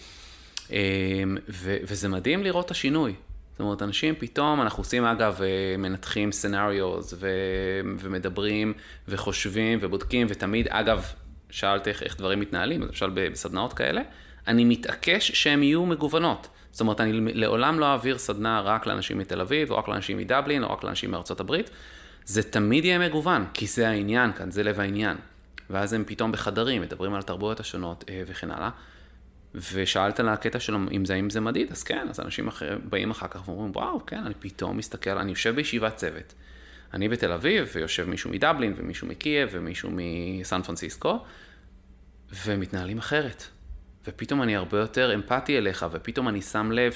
ו, 1.49 1.77
וזה 1.83 2.09
מדהים 2.09 2.43
לראות 2.43 2.65
את 2.65 2.71
השינוי. 2.71 3.13
זאת 3.51 3.59
אומרת, 3.59 3.81
אנשים 3.81 4.15
פתאום, 4.19 4.61
אנחנו 4.61 4.81
עושים 4.81 5.05
אגב, 5.05 5.39
מנתחים 5.77 6.31
סנאריוז 6.31 7.13
ומדברים 7.99 8.73
וחושבים 9.07 9.79
ובודקים, 9.81 10.27
ותמיד, 10.29 10.67
אגב, 10.69 11.05
שאלת 11.49 11.87
איך, 11.87 12.03
איך 12.03 12.17
דברים 12.17 12.39
מתנהלים, 12.39 12.81
למשל 12.81 13.09
בסדנאות 13.13 13.73
כאלה, 13.73 14.01
אני 14.47 14.65
מתעקש 14.65 15.31
שהן 15.31 15.63
יהיו 15.63 15.85
מגוונות. 15.85 16.47
זאת 16.71 16.81
אומרת, 16.81 17.01
אני 17.01 17.11
לעולם 17.33 17.79
לא 17.79 17.85
אעביר 17.85 18.17
סדנה 18.17 18.61
רק 18.61 18.87
לאנשים 18.87 19.17
מתל 19.17 19.41
אביב, 19.41 19.71
או 19.71 19.77
רק 19.77 19.87
לאנשים 19.87 20.17
מדבלין, 20.17 20.63
או 20.63 20.73
רק 20.73 20.83
לאנשים 20.83 21.11
מארצות 21.11 21.39
הברית. 21.39 21.69
זה 22.25 22.43
תמיד 22.43 22.85
יהיה 22.85 22.99
מגוון, 22.99 23.45
כי 23.53 23.67
זה 23.67 23.89
העניין 23.89 24.33
כאן, 24.33 24.51
זה 24.51 24.63
לב 24.63 24.79
העניין. 24.79 25.17
ואז 25.69 25.93
הם 25.93 26.03
פתאום 26.07 26.31
בחדרים, 26.31 26.81
מדברים 26.81 27.13
על 27.13 27.19
התרבויות 27.19 27.59
השונות 27.59 28.03
אה, 28.09 28.23
וכן 28.27 28.51
הלאה. 28.51 28.69
ושאלת 29.73 30.19
על 30.19 30.29
הקטע 30.29 30.59
של 30.59 30.75
אם 30.91 31.05
זה, 31.05 31.15
אם 31.15 31.29
זה 31.29 31.41
מדיד, 31.41 31.71
אז 31.71 31.83
כן, 31.83 32.07
אז 32.09 32.19
אנשים 32.19 32.47
אחר, 32.47 32.77
באים 32.89 33.11
אחר 33.11 33.27
כך 33.27 33.47
ואומרים, 33.49 33.71
וואו, 33.75 34.05
כן, 34.05 34.23
אני 34.25 34.33
פתאום 34.39 34.77
מסתכל, 34.77 35.17
אני 35.17 35.31
יושב 35.31 35.55
בישיבת 35.55 35.95
צוות. 35.95 36.33
אני 36.93 37.09
בתל 37.09 37.31
אביב, 37.31 37.71
ויושב 37.75 38.09
מישהו 38.09 38.29
מדבלין, 38.29 38.73
ומישהו 38.77 39.07
מקייב, 39.07 39.49
ומישהו 39.51 39.89
מסן 39.93 40.61
פרנסיסקו, 40.61 41.23
ומתנהלים 42.45 42.97
אחרת. 42.97 43.43
ופתאום 44.07 44.41
אני 44.41 44.55
הרבה 44.55 44.79
יותר 44.79 45.13
אמפתי 45.13 45.57
אליך, 45.57 45.85
ופתאום 45.91 46.27
אני 46.27 46.41
שם 46.41 46.71
לב 46.71 46.93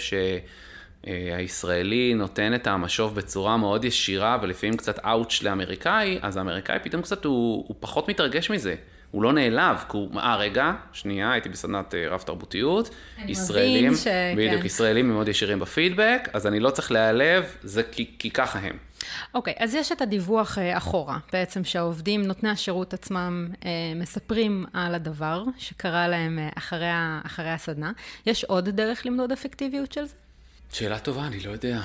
שהישראלי 1.05 2.13
נותן 2.13 2.55
את 2.55 2.67
המשוב 2.67 3.15
בצורה 3.15 3.57
מאוד 3.57 3.85
ישירה, 3.85 4.37
ולפעמים 4.41 4.77
קצת 4.77 4.99
אאוץ' 5.05 5.41
לאמריקאי, 5.43 6.19
אז 6.21 6.37
האמריקאי 6.37 6.79
פתאום 6.83 7.01
קצת 7.01 7.25
הוא, 7.25 7.65
הוא 7.67 7.75
פחות 7.79 8.09
מתרגש 8.09 8.51
מזה. 8.51 8.75
הוא 9.11 9.23
לא 9.23 9.33
נעלב, 9.33 9.77
כי 9.89 9.97
הוא, 9.97 10.19
אה 10.19 10.35
רגע, 10.35 10.71
שנייה, 10.93 11.31
הייתי 11.31 11.49
בסדנת 11.49 11.95
אה, 11.95 12.09
רב 12.09 12.21
תרבותיות, 12.21 12.89
ישראלים, 13.27 13.95
ש... 13.95 14.07
בדיוק, 14.37 14.61
כן. 14.61 14.65
ישראלים 14.65 15.09
מאוד 15.09 15.27
ישירים 15.27 15.59
בפידבק, 15.59 16.29
אז 16.33 16.47
אני 16.47 16.59
לא 16.59 16.69
צריך 16.69 16.91
להיעלב, 16.91 17.55
זה 17.63 17.83
כי, 17.83 18.11
כי 18.19 18.31
ככה 18.31 18.59
הם. 18.59 18.77
אוקיי, 19.33 19.53
okay, 19.53 19.63
אז 19.63 19.75
יש 19.75 19.91
את 19.91 20.01
הדיווח 20.01 20.57
uh, 20.57 20.61
אחורה, 20.77 21.17
בעצם 21.33 21.63
שהעובדים, 21.63 22.21
נותני 22.21 22.49
השירות 22.49 22.93
עצמם, 22.93 23.47
uh, 23.51 23.65
מספרים 23.95 24.65
על 24.73 24.95
הדבר 24.95 25.43
שקרה 25.57 26.07
להם 26.07 26.39
אחרי, 26.57 26.89
אחרי 27.25 27.49
הסדנה. 27.49 27.91
יש 28.25 28.43
עוד 28.43 28.69
דרך 28.69 29.05
למדוד 29.05 29.31
אפקטיביות 29.31 29.91
של 29.91 30.05
זה? 30.05 30.15
שאלה 30.71 30.99
טובה, 30.99 31.27
אני 31.27 31.39
לא 31.39 31.51
יודע. 31.51 31.79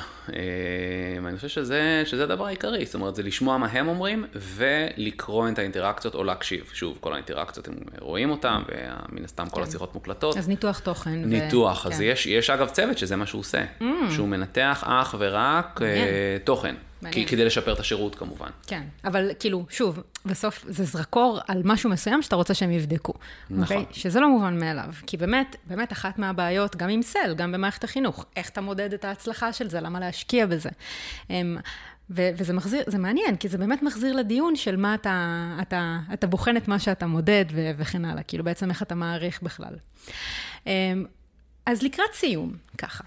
אני 1.26 1.36
חושב 1.36 1.48
שזה, 1.48 2.02
שזה 2.06 2.24
הדבר 2.24 2.46
העיקרי, 2.46 2.86
זאת 2.86 2.94
אומרת, 2.94 3.14
זה 3.14 3.22
לשמוע 3.22 3.58
מה 3.58 3.66
הם 3.66 3.88
אומרים 3.88 4.24
ולקרוא 4.34 5.48
את 5.48 5.58
האינטראקציות 5.58 6.14
או 6.14 6.24
להקשיב. 6.24 6.70
שוב, 6.72 6.98
כל 7.00 7.12
האינטראקציות, 7.12 7.68
הם 7.68 7.74
רואים 8.00 8.30
אותם, 8.30 8.62
ומן 8.68 9.24
הסתם 9.24 9.48
כל 9.48 9.60
כן. 9.60 9.68
השיחות 9.68 9.94
מוקלטות. 9.94 10.36
אז 10.36 10.48
ניתוח 10.48 10.78
תוכן. 10.78 11.10
ניתוח, 11.10 11.84
ו... 11.84 11.88
אז 11.88 11.98
כן. 11.98 12.02
יש, 12.04 12.26
יש 12.26 12.50
אגב 12.50 12.68
צוות 12.68 12.98
שזה 12.98 13.16
מה 13.16 13.26
שהוא 13.26 13.40
עושה, 13.40 13.64
mm. 13.80 13.84
שהוא 14.14 14.28
מנתח 14.28 14.84
אך 14.86 15.14
ורק 15.18 15.80
uh, 15.80 15.84
תוכן. 16.44 16.74
מעניין. 17.04 17.28
כדי 17.28 17.44
לשפר 17.44 17.72
את 17.72 17.80
השירות 17.80 18.14
כמובן. 18.14 18.50
כן, 18.66 18.82
אבל 19.04 19.30
כאילו, 19.38 19.66
שוב, 19.70 19.98
בסוף 20.26 20.64
זה 20.68 20.84
זרקור 20.84 21.40
על 21.48 21.62
משהו 21.64 21.90
מסוים 21.90 22.22
שאתה 22.22 22.36
רוצה 22.36 22.54
שהם 22.54 22.70
יבדקו. 22.70 23.12
נכון. 23.50 23.76
Okay? 23.76 23.80
אוקיי? 23.80 23.94
שזה 23.94 24.20
לא 24.20 24.28
מובן 24.28 24.58
מאליו. 24.58 24.88
כי 25.06 25.16
באמת, 25.16 25.56
באמת 25.66 25.92
אחת 25.92 26.18
מהבעיות, 26.18 26.76
גם 26.76 26.88
עם 26.88 27.02
סל, 27.02 27.34
גם 27.36 27.52
במערכת 27.52 27.84
החינוך, 27.84 28.26
איך 28.36 28.48
אתה 28.48 28.60
מודד 28.60 28.92
את 28.92 29.04
ההצלחה 29.04 29.52
של 29.52 29.70
זה, 29.70 29.80
למה 29.80 30.00
להשקיע 30.00 30.46
בזה. 30.46 30.70
הם, 31.30 31.58
ו- 32.10 32.30
וזה 32.36 32.52
מחזיר, 32.52 32.82
זה 32.86 32.98
מעניין, 32.98 33.36
כי 33.36 33.48
זה 33.48 33.58
באמת 33.58 33.82
מחזיר 33.82 34.16
לדיון 34.16 34.56
של 34.56 34.76
מה 34.76 34.94
אתה, 34.94 35.56
אתה, 35.62 35.98
אתה 36.12 36.26
בוחן 36.26 36.56
את 36.56 36.68
מה 36.68 36.78
שאתה 36.78 37.06
מודד 37.06 37.44
ו- 37.52 37.70
וכן 37.76 38.04
הלאה, 38.04 38.22
כאילו 38.22 38.44
בעצם 38.44 38.70
איך 38.70 38.82
אתה 38.82 38.94
מעריך 38.94 39.42
בכלל. 39.42 39.74
אז 41.66 41.82
לקראת 41.82 42.12
סיום, 42.14 42.52
ככה. 42.78 43.04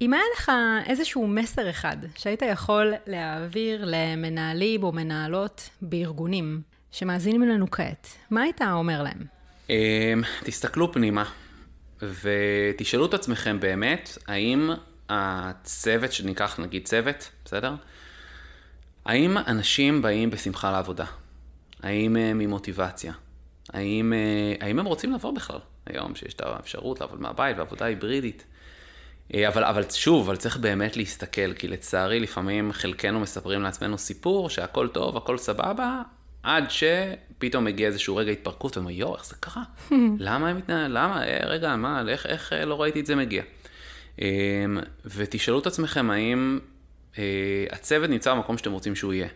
אם 0.00 0.12
היה 0.12 0.22
לך 0.36 0.52
איזשהו 0.86 1.26
מסר 1.26 1.70
אחד 1.70 1.96
שהיית 2.16 2.42
יכול 2.42 2.92
להעביר 3.06 3.84
למנהלים 3.86 4.82
או 4.82 4.92
מנהלות 4.92 5.70
בארגונים 5.82 6.62
שמאזינים 6.90 7.42
לנו 7.42 7.70
כעת, 7.70 8.08
מה 8.30 8.42
היית 8.42 8.62
אומר 8.62 9.02
להם? 9.02 9.24
אמ, 9.70 10.22
תסתכלו 10.44 10.92
פנימה 10.92 11.24
ותשאלו 12.02 13.06
את 13.06 13.14
עצמכם 13.14 13.60
באמת, 13.60 14.18
האם 14.26 14.70
הצוות, 15.08 16.12
שניקח 16.12 16.60
נגיד 16.60 16.84
צוות, 16.84 17.30
בסדר? 17.44 17.74
האם 19.04 19.38
אנשים 19.38 20.02
באים 20.02 20.30
בשמחה 20.30 20.72
לעבודה? 20.72 21.04
האם 21.82 22.16
הם 22.16 22.38
ממוטיבציה? 22.38 23.12
האם, 23.72 24.12
אה, 24.12 24.66
האם 24.66 24.78
הם 24.78 24.86
רוצים 24.86 25.12
לבוא 25.12 25.32
בכלל? 25.32 25.58
היום 25.86 26.14
שיש 26.14 26.34
את 26.34 26.40
האפשרות 26.40 27.00
לעבוד 27.00 27.20
מהבית 27.20 27.56
ועבודה 27.58 27.84
היברידית. 27.84 28.44
אה, 29.34 29.48
אבל, 29.48 29.64
אבל 29.64 29.82
שוב, 29.90 30.28
אבל 30.28 30.36
צריך 30.36 30.56
באמת 30.56 30.96
להסתכל, 30.96 31.52
כי 31.52 31.68
לצערי 31.68 32.20
לפעמים 32.20 32.72
חלקנו 32.72 33.20
מספרים 33.20 33.62
לעצמנו 33.62 33.98
סיפור 33.98 34.50
שהכל 34.50 34.88
טוב, 34.88 35.16
הכל 35.16 35.38
סבבה, 35.38 36.02
עד 36.42 36.64
שפתאום 36.70 37.64
מגיע 37.64 37.86
איזשהו 37.86 38.16
רגע 38.16 38.32
התפרקות, 38.32 38.76
ואומר, 38.76 38.90
יואו, 38.90 39.14
איך 39.14 39.26
זה 39.26 39.34
קרה? 39.40 39.62
למה 40.18 40.48
הם 40.48 40.56
מתנהלים? 40.56 40.92
למה? 40.92 41.26
אה, 41.26 41.40
רגע, 41.46 41.76
מה, 41.76 42.02
איך, 42.08 42.26
איך 42.26 42.52
אה, 42.52 42.64
לא 42.64 42.82
ראיתי 42.82 43.00
את 43.00 43.06
זה 43.06 43.16
מגיע? 43.16 43.42
ותשאלו 45.04 45.58
את 45.58 45.66
עצמכם 45.66 46.10
האם 46.10 46.58
הצוות 47.70 48.10
נמצא 48.10 48.34
במקום 48.34 48.58
שאתם 48.58 48.72
רוצים 48.72 48.94
שהוא 48.96 49.12
יהיה. 49.12 49.28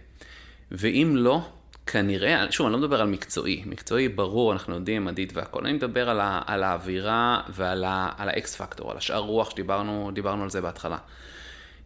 ואם 0.71 1.13
לא, 1.17 1.49
כנראה, 1.93 2.53
שוב, 2.53 2.67
אני 2.67 2.73
לא 2.73 2.79
מדבר 2.79 3.01
על 3.01 3.09
מקצועי, 3.09 3.63
מקצועי 3.67 4.09
ברור, 4.09 4.53
אנחנו 4.53 4.75
יודעים, 4.75 5.05
מדית 5.05 5.33
והכל, 5.37 5.61
אני 5.65 5.73
מדבר 5.73 6.11
על, 6.11 6.21
ה, 6.21 6.43
על 6.47 6.63
האווירה 6.63 7.41
ועל 7.49 7.85
האקס 7.87 8.55
פקטור, 8.55 8.91
על 8.91 8.97
השאר 8.97 9.19
רוח 9.19 9.51
שדיברנו 9.51 10.43
על 10.43 10.51
זה 10.51 10.61
בהתחלה. 10.61 10.97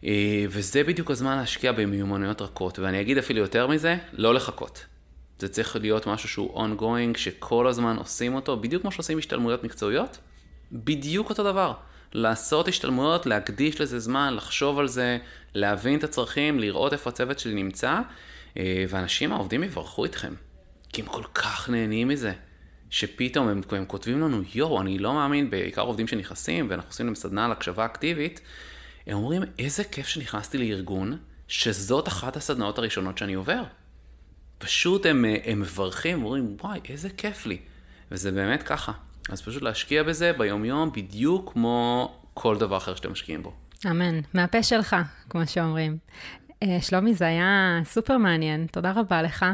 אה, 0.05 0.45
וזה 0.49 0.83
בדיוק 0.83 1.11
הזמן 1.11 1.37
להשקיע 1.37 1.71
במיומנויות 1.71 2.41
רכות, 2.41 2.79
ואני 2.79 3.01
אגיד 3.01 3.17
אפילו 3.17 3.39
יותר 3.39 3.67
מזה, 3.67 3.97
לא 4.13 4.33
לחכות. 4.33 4.85
זה 5.39 5.49
צריך 5.49 5.75
להיות 5.75 6.07
משהו 6.07 6.29
שהוא 6.29 6.65
ongoing, 6.65 7.17
שכל 7.17 7.67
הזמן 7.67 7.97
עושים 7.97 8.35
אותו, 8.35 8.57
בדיוק 8.57 8.81
כמו 8.81 8.91
שעושים 8.91 9.17
השתלמויות 9.17 9.63
מקצועיות, 9.63 10.17
בדיוק 10.71 11.29
אותו 11.29 11.43
דבר. 11.43 11.73
לעשות 12.13 12.67
השתלמויות, 12.67 13.25
להקדיש 13.25 13.81
לזה 13.81 13.99
זמן, 13.99 14.33
לחשוב 14.35 14.79
על 14.79 14.87
זה, 14.87 15.17
להבין 15.53 15.99
את 15.99 16.03
הצרכים, 16.03 16.59
לראות 16.59 16.93
איפה 16.93 17.09
הצוות 17.09 17.39
שלי 17.39 17.53
נמצא. 17.53 17.99
אה, 18.57 18.85
ואנשים, 18.89 19.31
העובדים 19.31 19.63
יברכו 19.63 20.05
אתכם, 20.05 20.33
כי 20.93 21.01
הם 21.01 21.07
כל 21.07 21.23
כך 21.33 21.69
נהנים 21.69 22.07
מזה, 22.07 22.33
שפתאום 22.89 23.47
הם, 23.47 23.61
הם 23.71 23.85
כותבים 23.85 24.21
לנו, 24.21 24.41
יואו, 24.53 24.81
אני 24.81 24.99
לא 24.99 25.13
מאמין, 25.13 25.49
בעיקר 25.49 25.81
עובדים 25.81 26.07
שנכנסים, 26.07 26.67
ואנחנו 26.69 26.89
עושים 26.89 27.05
להם 27.05 27.15
סדנה 27.15 27.45
על 27.45 27.51
הקשבה 27.51 27.85
אקטיבית, 27.85 28.41
הם 29.07 29.17
אומרים, 29.17 29.41
איזה 29.59 29.83
כיף 29.83 30.07
שנכנסתי 30.07 30.57
לארגון, 30.57 31.17
שזאת 31.47 32.07
אחת 32.07 32.35
הסדנאות 32.37 32.77
הראשונות 32.77 33.17
שאני 33.17 33.33
עובר. 33.33 33.63
פשוט 34.57 35.05
הם, 35.05 35.25
אה, 35.25 35.35
הם 35.45 35.59
מברכים, 35.59 36.23
אומרים, 36.23 36.57
וואי, 36.61 36.79
איזה 36.89 37.09
כיף 37.09 37.45
לי. 37.45 37.57
וזה 38.11 38.31
באמת 38.31 38.63
ככה. 38.63 38.91
אז 39.29 39.41
פשוט 39.41 39.61
להשקיע 39.61 40.03
בזה 40.03 40.33
ביומיום, 40.37 40.91
בדיוק 40.91 41.53
כמו 41.53 42.11
כל 42.33 42.57
דבר 42.57 42.77
אחר 42.77 42.95
שאתם 42.95 43.11
משקיעים 43.11 43.43
בו. 43.43 43.53
אמן. 43.85 44.19
מהפה 44.33 44.63
שלך, 44.63 44.95
כמו 45.29 45.47
שאומרים. 45.47 45.97
אה, 46.63 46.81
שלומי, 46.81 47.13
זה 47.13 47.27
היה 47.27 47.79
סופר 47.83 48.17
מעניין, 48.17 48.67
תודה 48.71 48.91
רבה 48.91 49.21
לך. 49.21 49.45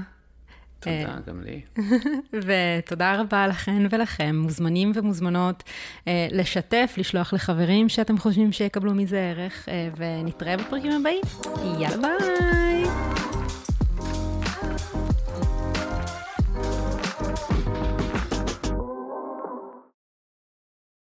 תודה, 0.80 1.16
גם 1.28 1.42
לי. 1.42 1.62
ותודה 2.46 3.22
רבה 3.22 3.48
לכן 3.48 3.88
ולכם, 3.90 4.36
מוזמנים 4.36 4.92
ומוזמנות 4.96 5.64
לשתף, 6.32 6.94
לשלוח 6.98 7.34
לחברים 7.34 7.90
שאתם 7.90 8.18
חושבים 8.18 8.52
שיקבלו 8.52 8.94
מזה 8.94 9.20
ערך, 9.20 9.70
ונתראה 9.98 10.58
בפרקים 10.58 10.92
הבאים. 10.92 11.22
יאללה 11.80 11.98
ביי! 12.20 13.39